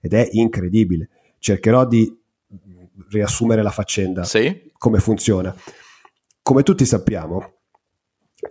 [0.00, 1.08] Ed è incredibile.
[1.38, 2.12] Cercherò di
[3.10, 4.70] riassumere la faccenda, sì?
[4.76, 5.54] come funziona.
[6.42, 7.54] Come tutti sappiamo,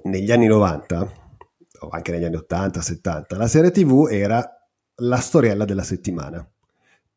[0.03, 1.23] negli anni 90
[1.79, 4.47] o anche negli anni 80, 70, la serie TV era
[4.99, 6.47] la storiella della settimana.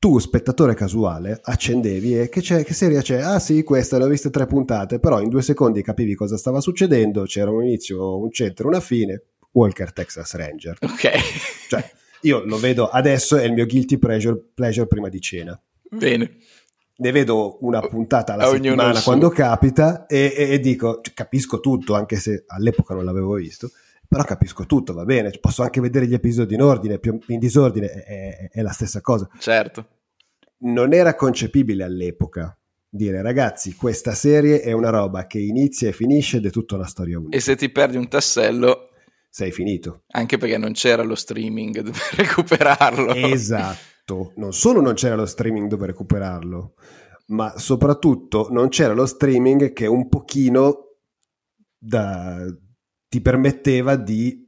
[0.00, 3.18] Tu, spettatore casuale, accendevi e che, c'è, che serie c'è?
[3.20, 6.60] Ah sì, questa, ne ho viste tre puntate, però in due secondi capivi cosa stava
[6.60, 10.78] succedendo, c'era un inizio, un centro, una fine, Walker Texas Ranger.
[10.82, 11.10] Ok.
[11.68, 11.90] Cioè,
[12.22, 15.60] io lo vedo adesso, è il mio guilty pleasure, pleasure prima di cena.
[15.90, 16.36] Bene.
[17.00, 21.94] ne vedo una puntata alla settimana quando capita e, e, e dico, cioè, capisco tutto,
[21.94, 23.70] anche se all'epoca non l'avevo visto,
[24.08, 27.88] però capisco tutto, va bene, posso anche vedere gli episodi in ordine, più in disordine,
[27.88, 29.28] è, è, la stessa cosa.
[29.38, 29.86] Certo.
[30.60, 32.58] Non era concepibile all'epoca
[32.90, 36.86] dire ragazzi questa serie è una roba che inizia e finisce ed è tutta una
[36.86, 37.36] storia unica.
[37.36, 38.86] E se ti perdi un tassello...
[39.30, 40.04] Sei finito.
[40.12, 43.12] Anche perché non c'era lo streaming per recuperarlo.
[43.12, 46.74] Esatto, non solo non c'era lo streaming dove recuperarlo,
[47.26, 50.96] ma soprattutto non c'era lo streaming che un pochino
[51.76, 52.42] da,
[53.08, 54.46] ti permetteva di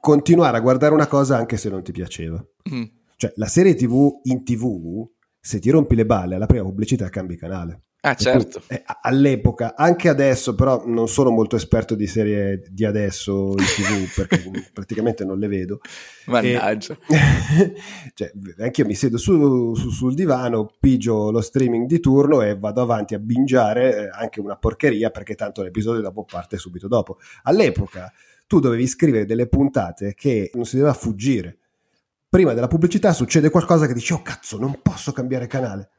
[0.00, 2.44] continuare a guardare una cosa anche se non ti piaceva.
[2.72, 2.84] Mm.
[3.16, 5.08] Cioè la serie TV in TV
[5.44, 7.82] se ti rompi le balle alla prima pubblicità cambi canale.
[8.00, 8.62] Ah, certo.
[8.66, 13.64] Cui, eh, all'epoca, anche adesso, però non sono molto esperto di serie di adesso in
[13.64, 15.80] tv perché praticamente non le vedo.
[16.26, 16.96] Mannaggia.
[17.06, 17.74] E,
[18.14, 22.56] cioè, anche io mi siedo su, su, sul divano, pigio lo streaming di turno e
[22.58, 27.18] vado avanti a bingiare eh, anche una porcheria perché tanto l'episodio dopo parte subito dopo.
[27.42, 28.10] All'epoca
[28.46, 31.58] tu dovevi scrivere delle puntate che non si doveva fuggire
[32.34, 35.90] prima della pubblicità succede qualcosa che dici, oh cazzo, non posso cambiare canale.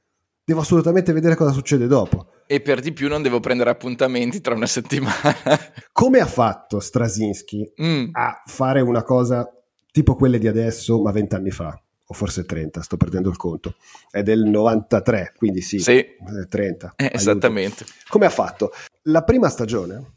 [0.43, 2.27] Devo assolutamente vedere cosa succede dopo.
[2.45, 5.33] E per di più non devo prendere appuntamenti tra una settimana.
[5.93, 8.09] Come ha fatto Strasinski mm.
[8.11, 9.49] a fare una cosa
[9.93, 11.81] tipo quelle di adesso, ma vent'anni fa?
[12.07, 13.75] O forse 30, sto perdendo il conto.
[14.11, 16.05] È del 93, quindi sì, sì.
[16.49, 16.95] 30.
[16.97, 17.85] Eh, esattamente.
[18.09, 18.73] Come ha fatto?
[19.03, 20.14] La prima stagione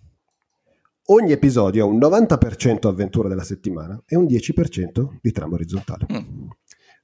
[1.11, 6.07] ogni episodio ha un 90% avventura della settimana e un 10% di trama orizzontale.
[6.13, 6.49] Mm.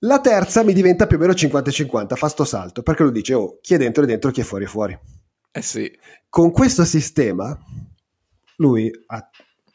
[0.04, 3.60] La terza mi diventa più o meno 50-50, fa sto salto, perché lo dice, oh,
[3.62, 5.00] chi è dentro è dentro, chi è fuori è fuori.
[5.50, 5.90] Eh sì.
[6.28, 7.58] Con questo sistema
[8.58, 9.30] lui ha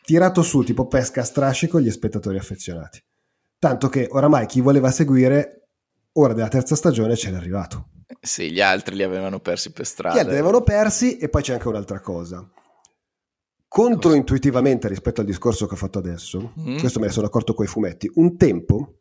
[0.05, 3.03] tirato su tipo pesca a strascico gli spettatori affezionati.
[3.59, 5.69] Tanto che oramai chi voleva seguire,
[6.13, 7.89] ora della terza stagione ce n'è arrivato.
[8.21, 10.15] Sì, gli altri li avevano persi per strada.
[10.15, 12.49] Gli altri li avevano persi e poi c'è anche un'altra cosa.
[13.69, 16.79] Controintuitivamente rispetto al discorso che ho fatto adesso, mm.
[16.79, 19.01] questo me ne sono accorto con i fumetti, un tempo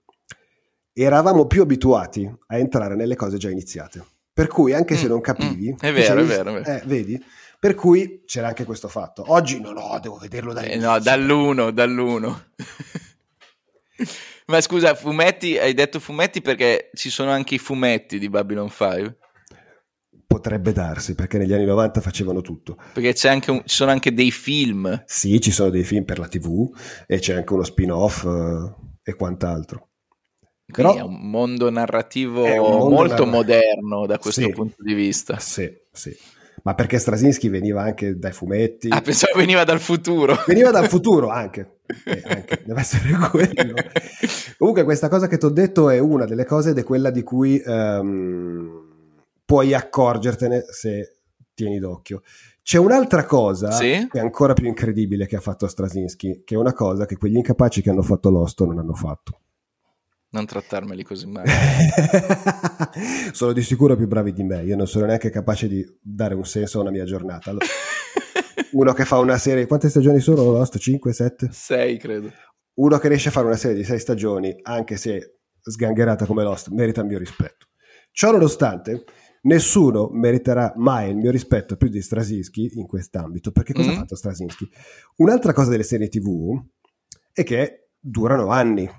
[0.91, 4.03] eravamo più abituati a entrare nelle cose già iniziate.
[4.33, 4.97] Per cui anche mm.
[4.97, 5.71] se non capivi...
[5.71, 5.77] Mm.
[5.79, 6.81] È vero, è vero, è vero.
[6.81, 7.23] Eh, vedi?
[7.59, 9.23] Per cui c'era anche questo fatto.
[9.27, 10.81] Oggi no, no, devo vederlo dall'inizio.
[10.81, 12.43] Eh, no, dall'uno, dall'uno.
[14.47, 19.17] Ma scusa, fumetti, hai detto fumetti perché ci sono anche i fumetti di Babylon 5?
[20.25, 22.77] Potrebbe darsi, perché negli anni 90 facevano tutto.
[22.93, 25.03] Perché anche un, ci sono anche dei film.
[25.05, 26.69] Sì, ci sono dei film per la TV
[27.05, 28.73] e c'è anche uno spin-off uh,
[29.03, 29.89] e quant'altro.
[30.69, 33.25] Quindi Però è un mondo narrativo un mondo molto narrativo.
[33.25, 35.39] moderno da questo sì, punto di vista.
[35.39, 36.17] Sì, sì
[36.63, 38.89] ma perché Strasinski veniva anche dai fumetti.
[38.89, 40.37] Ah, pensavo veniva dal futuro.
[40.45, 41.79] Veniva dal futuro anche.
[42.05, 43.73] Eh, anche deve essere quello.
[44.57, 47.23] Comunque, questa cosa che ti ho detto è una delle cose ed è quella di
[47.23, 48.85] cui um,
[49.45, 51.17] puoi accorgertene se
[51.53, 52.21] tieni d'occhio.
[52.61, 54.07] C'è un'altra cosa sì?
[54.11, 57.37] che è ancora più incredibile che ha fatto Strasinski, che è una cosa che quegli
[57.37, 59.39] incapaci che hanno fatto l'osto non hanno fatto.
[60.30, 61.49] Non trattarmeli così male.
[63.32, 64.63] sono di sicuro più bravi di me.
[64.63, 67.53] Io non sono neanche capace di dare un senso a una mia giornata.
[68.71, 69.67] Uno che fa una serie.
[69.67, 70.43] Quante stagioni sono?
[70.43, 70.78] Lost?
[70.78, 71.49] 5, 7?
[71.51, 72.32] 6, credo.
[72.75, 76.69] Uno che riesce a fare una serie di 6 stagioni, anche se sgangherata come Lost,
[76.69, 77.67] merita il mio rispetto.
[78.11, 79.05] Ciò nonostante,
[79.43, 83.51] nessuno meriterà mai il mio rispetto più di Strasinski in quest'ambito.
[83.51, 83.93] Perché cosa mm.
[83.93, 84.69] ha fatto Strasinski?
[85.17, 86.61] Un'altra cosa delle serie TV
[87.32, 88.89] è che durano anni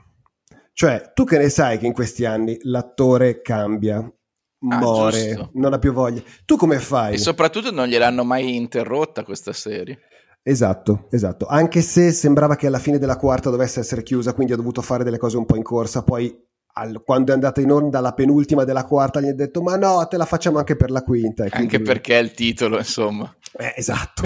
[0.79, 5.73] cioè, tu che ne sai che in questi anni l'attore cambia, ah, muore, ah, non
[5.73, 6.23] ha più voglia.
[6.45, 7.15] Tu come fai?
[7.15, 9.99] E soprattutto non gliel'hanno mai interrotta questa serie.
[10.41, 11.47] Esatto, esatto.
[11.47, 15.03] Anche se sembrava che alla fine della quarta dovesse essere chiusa, quindi ha dovuto fare
[15.03, 16.33] delle cose un po' in corsa, poi
[16.75, 20.07] al, quando è andata in onda la penultima della quarta gli ha detto ma no,
[20.07, 21.45] te la facciamo anche per la quinta.
[21.51, 23.29] Anche perché è il titolo, insomma.
[23.59, 24.23] Eh, esatto.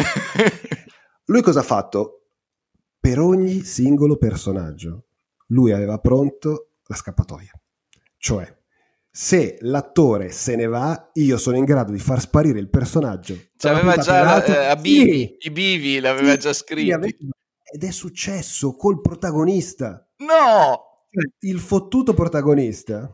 [1.24, 2.26] Lui cosa ha fatto?
[3.00, 5.04] Per ogni singolo personaggio
[5.52, 7.52] lui aveva pronto la scappatoia.
[8.16, 8.60] Cioè,
[9.10, 13.36] se l'attore se ne va, io sono in grado di far sparire il personaggio.
[13.56, 15.48] Cioè, aveva già la, eh, a bivi, sì.
[15.48, 17.06] i bivi l'aveva sì, già scritto.
[17.74, 20.06] Ed è successo col protagonista.
[20.18, 21.06] No!
[21.10, 23.10] Cioè, il fottuto protagonista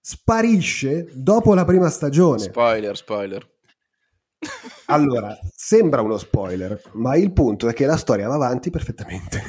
[0.00, 2.38] sparisce dopo la prima stagione.
[2.38, 3.56] Spoiler, spoiler.
[4.86, 9.42] Allora, sembra uno spoiler, ma il punto è che la storia va avanti perfettamente.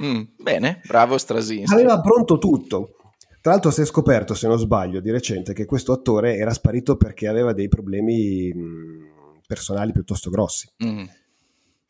[0.00, 1.72] Mm, bene, bravo Strasinski.
[1.72, 2.96] Aveva pronto tutto.
[3.40, 6.96] Tra l'altro si è scoperto, se non sbaglio, di recente che questo attore era sparito
[6.96, 10.66] perché aveva dei problemi mh, personali piuttosto grossi.
[10.84, 11.04] Mm.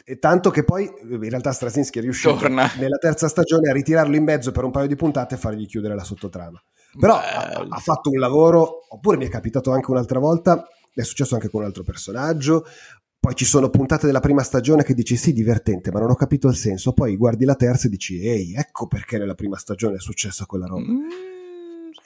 [0.06, 2.70] E tanto che poi in realtà Straczynski è riuscito Torna.
[2.78, 5.94] nella terza stagione a ritirarlo in mezzo per un paio di puntate e fargli chiudere
[5.94, 6.62] la sottotrama.
[6.98, 11.34] Però ha, ha, fatto un lavoro, oppure mi è capitato anche un'altra volta, è successo
[11.34, 12.64] anche con un altro personaggio.
[13.18, 16.48] Poi ci sono puntate della prima stagione che dici sì, divertente, ma non ho capito
[16.48, 16.92] il senso.
[16.92, 20.66] Poi guardi la terza e dici ehi, ecco perché nella prima stagione è successa quella
[20.66, 20.92] roba.
[20.92, 21.33] Mm.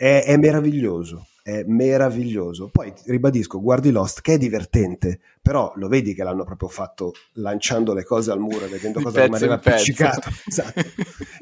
[0.00, 2.68] È, è meraviglioso è meraviglioso.
[2.68, 7.94] Poi ribadisco, guardi Lost che è divertente, però lo vedi che l'hanno proprio fatto lanciando
[7.94, 10.28] le cose al muro, vedendo cosa rimaneva appiccicato.
[10.44, 10.80] Esatto.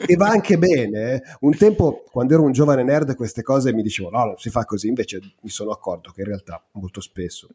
[0.06, 1.14] e va anche bene.
[1.14, 1.22] Eh.
[1.40, 4.64] Un tempo, quando ero un giovane nerd, queste cose mi dicevo no, non si fa
[4.64, 7.48] così, invece mi sono accorto che in realtà molto spesso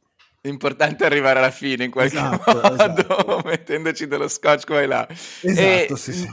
[0.43, 3.41] L'importante è arrivare alla fine in qualche esatto, modo, esatto.
[3.45, 5.07] mettendoci dello scotch qua e là.
[5.07, 6.27] Esatto, e sì, sì.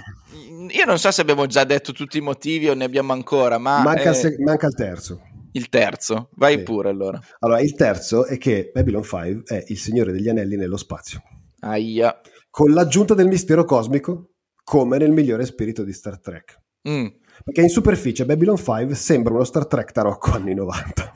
[0.71, 3.83] Io non so se abbiamo già detto tutti i motivi o ne abbiamo ancora, ma...
[3.83, 4.09] Manca, eh...
[4.11, 5.21] il, se- manca il terzo.
[5.53, 6.63] Il terzo, vai sì.
[6.63, 7.21] pure allora.
[7.41, 11.23] Allora, il terzo è che Babylon 5 è il Signore degli Anelli nello spazio.
[11.61, 12.19] Aia.
[12.49, 14.31] Con l'aggiunta del mistero cosmico,
[14.65, 16.59] come nel migliore spirito di Star Trek.
[16.89, 17.07] Mm.
[17.45, 21.13] Perché in superficie Babylon 5 sembra uno Star Trek tarocco anni 90.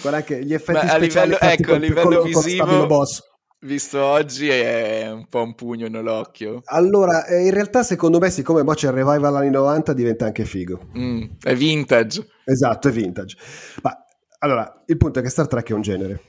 [0.00, 1.34] Con anche gli effetti Ma speciali.
[1.34, 2.86] A livello, ecco, a livello visivo...
[2.86, 3.30] Boss
[3.62, 6.62] visto oggi è un po' un pugno nell'occhio.
[6.64, 10.44] Allora, eh, in realtà secondo me siccome poi c'è il revival anni 90 diventa anche
[10.44, 10.88] figo.
[10.96, 12.26] Mm, è vintage.
[12.44, 13.36] Esatto, è vintage.
[13.82, 13.96] Ma
[14.38, 16.22] allora, il punto è che Star Trek è un genere.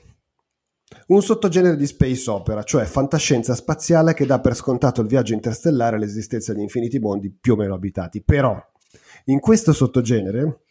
[1.08, 5.96] Un sottogenere di space opera, cioè fantascienza spaziale che dà per scontato il viaggio interstellare
[5.96, 8.22] e l'esistenza di infiniti mondi più o meno abitati.
[8.22, 8.56] Però,
[9.26, 10.63] in questo sottogenere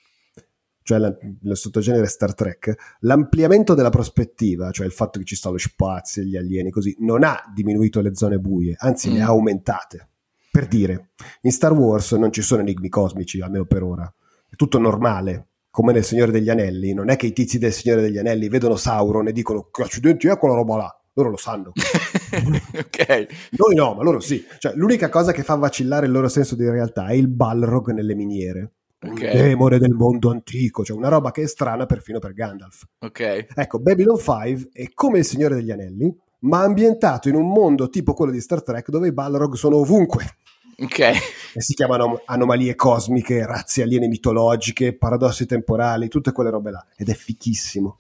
[0.84, 5.50] cioè la, il sottogenere Star Trek, l'ampliamento della prospettiva, cioè il fatto che ci sta
[5.50, 9.14] lo spazio, gli alieni, così, non ha diminuito le zone buie, anzi mm.
[9.14, 10.10] le ha aumentate.
[10.52, 11.10] Per dire,
[11.42, 14.14] in Star Wars non ci sono enigmi cosmici, almeno per ora.
[14.48, 16.94] È tutto normale, come nel Signore degli Anelli.
[16.94, 20.28] Non è che i tizi del Signore degli Anelli vedono Sauron e dicono che accidenti
[20.28, 21.02] è quella roba là.
[21.14, 21.72] Loro lo sanno.
[21.74, 23.26] ok.
[23.58, 24.46] Noi no, ma loro sì.
[24.60, 28.14] Cioè, l'unica cosa che fa vacillare il loro senso di realtà è il Balrog nelle
[28.14, 28.74] miniere
[29.12, 29.34] okay.
[29.34, 32.84] demone del mondo antico, cioè una roba che è strana perfino per Gandalf.
[33.00, 33.48] Ok.
[33.56, 38.14] Ecco, Babylon 5 è come il Signore degli Anelli, ma ambientato in un mondo tipo
[38.14, 40.38] quello di Star Trek dove i Balrog sono ovunque.
[40.80, 41.00] Ok.
[41.00, 46.86] E si chiamano anomalie cosmiche, razze aliene mitologiche, paradossi temporali, tutte quelle robe là.
[46.96, 47.98] Ed è fichissimo.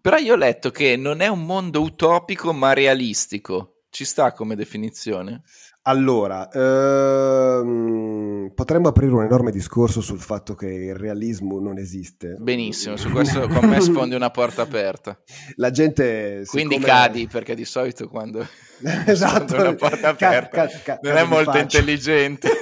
[0.00, 3.82] Però io ho letto che non è un mondo utopico ma realistico.
[3.90, 5.42] Ci sta come definizione?
[5.88, 12.34] Allora, ehm, potremmo aprire un enorme discorso sul fatto che il realismo non esiste.
[12.40, 15.16] Benissimo, su questo con me sfondi una porta aperta.
[15.54, 16.42] La gente...
[16.46, 16.92] Quindi siccome...
[16.92, 18.40] cadi, perché di solito quando
[19.06, 19.54] esatto.
[19.54, 21.78] una porta aperta ca- ca- non è molto faccia.
[21.78, 22.48] intelligente.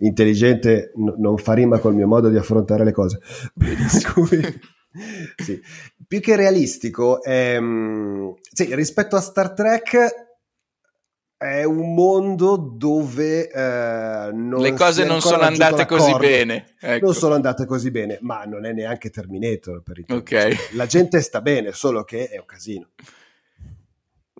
[0.00, 3.20] intelligente n- non fa rima col mio modo di affrontare le cose.
[4.12, 4.60] Cui,
[5.36, 5.58] sì.
[6.10, 10.28] Più che realistico, ehm, sì, rispetto a Star Trek
[11.36, 16.74] è un mondo dove eh, le cose non sono andate così bene.
[16.80, 17.04] Ecco.
[17.04, 20.52] Non sono andate così bene, ma non è neanche Terminator per il okay.
[20.72, 22.88] La gente sta bene, solo che è un casino.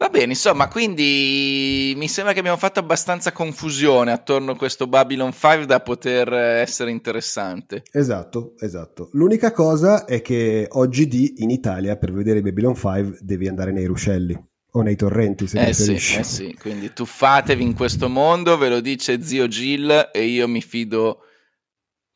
[0.00, 5.30] Va bene, insomma, quindi mi sembra che abbiamo fatto abbastanza confusione attorno a questo Babylon
[5.30, 7.82] 5 da poter essere interessante.
[7.92, 9.10] Esatto, esatto.
[9.12, 13.84] L'unica cosa è che oggi di in Italia per vedere Babylon 5 devi andare nei
[13.84, 16.14] ruscelli o nei torrenti se eh preferisci.
[16.14, 20.48] Sì, eh sì, quindi tuffatevi in questo mondo, ve lo dice zio Gil e io
[20.48, 21.24] mi fido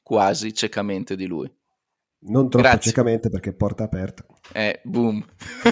[0.01, 1.55] quasi ciecamente di lui.
[2.27, 2.91] Non troppo Grazie.
[2.91, 4.25] ciecamente perché porta aperta.
[4.53, 5.25] Eh, boom.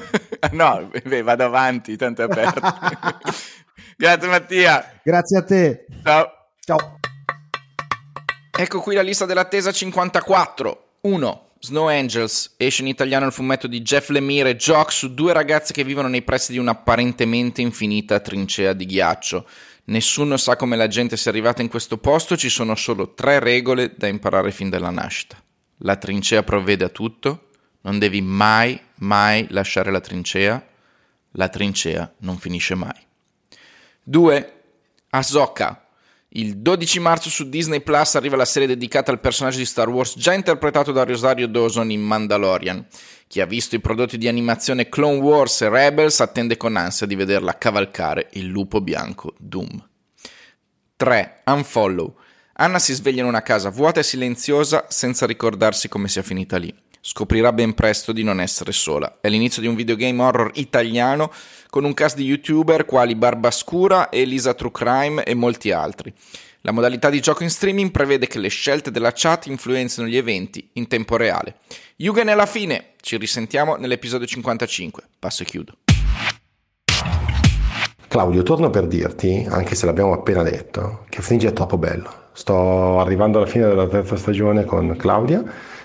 [0.52, 2.60] no, beh, vado avanti, tanto è aperto.
[3.96, 5.00] Grazie Mattia.
[5.02, 5.86] Grazie a te.
[6.02, 6.30] Ciao.
[6.60, 6.98] Ciao.
[8.58, 10.96] Ecco qui la lista dell'attesa 54.
[11.02, 11.46] 1.
[11.58, 15.72] Snow Angels, esce in italiano il fumetto di Jeff Lemire e Jock su due ragazze
[15.72, 19.46] che vivono nei pressi di un'apparentemente infinita trincea di ghiaccio.
[19.84, 23.94] Nessuno sa come la gente sia arrivata in questo posto, ci sono solo tre regole
[23.96, 25.41] da imparare fin dalla nascita.
[25.84, 27.48] La trincea provvede a tutto,
[27.82, 30.64] non devi mai, mai lasciare la trincea,
[31.32, 33.06] la trincea non finisce mai.
[34.02, 34.62] 2.
[35.10, 35.86] Ahsoka.
[36.34, 40.16] Il 12 marzo su Disney Plus arriva la serie dedicata al personaggio di Star Wars
[40.16, 42.86] già interpretato da Rosario Dawson in Mandalorian.
[43.26, 47.16] Chi ha visto i prodotti di animazione Clone Wars e Rebels attende con ansia di
[47.16, 49.88] vederla cavalcare il lupo bianco Doom.
[50.96, 51.42] 3.
[51.44, 52.16] Unfollow.
[52.62, 56.72] Anna si sveglia in una casa vuota e silenziosa senza ricordarsi come sia finita lì.
[57.00, 59.18] Scoprirà ben presto di non essere sola.
[59.20, 61.32] È l'inizio di un videogame horror italiano
[61.70, 66.14] con un cast di youtuber quali Barbascura, Elisa True Crime e molti altri.
[66.60, 70.68] La modalità di gioco in streaming prevede che le scelte della chat influenzino gli eventi
[70.74, 71.56] in tempo reale.
[71.96, 75.02] Yugen è la fine, ci risentiamo nell'episodio 55.
[75.18, 75.78] Passo e chiudo.
[78.12, 82.10] Claudio, torno per dirti, anche se l'abbiamo appena detto, che Fringe è troppo bello.
[82.34, 85.42] Sto arrivando alla fine della terza stagione con Claudia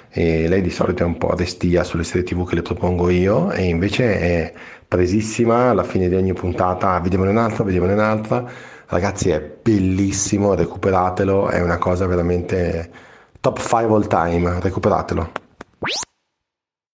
[0.09, 3.49] e lei di solito è un po' restia sulle serie tv che le propongo io
[3.51, 4.53] e invece è
[4.85, 8.43] presissima alla fine di ogni puntata, vediamone un'altra, vediamone un'altra.
[8.87, 12.91] Ragazzi è bellissimo, recuperatelo, è una cosa veramente
[13.39, 15.31] top 5 all time, recuperatelo.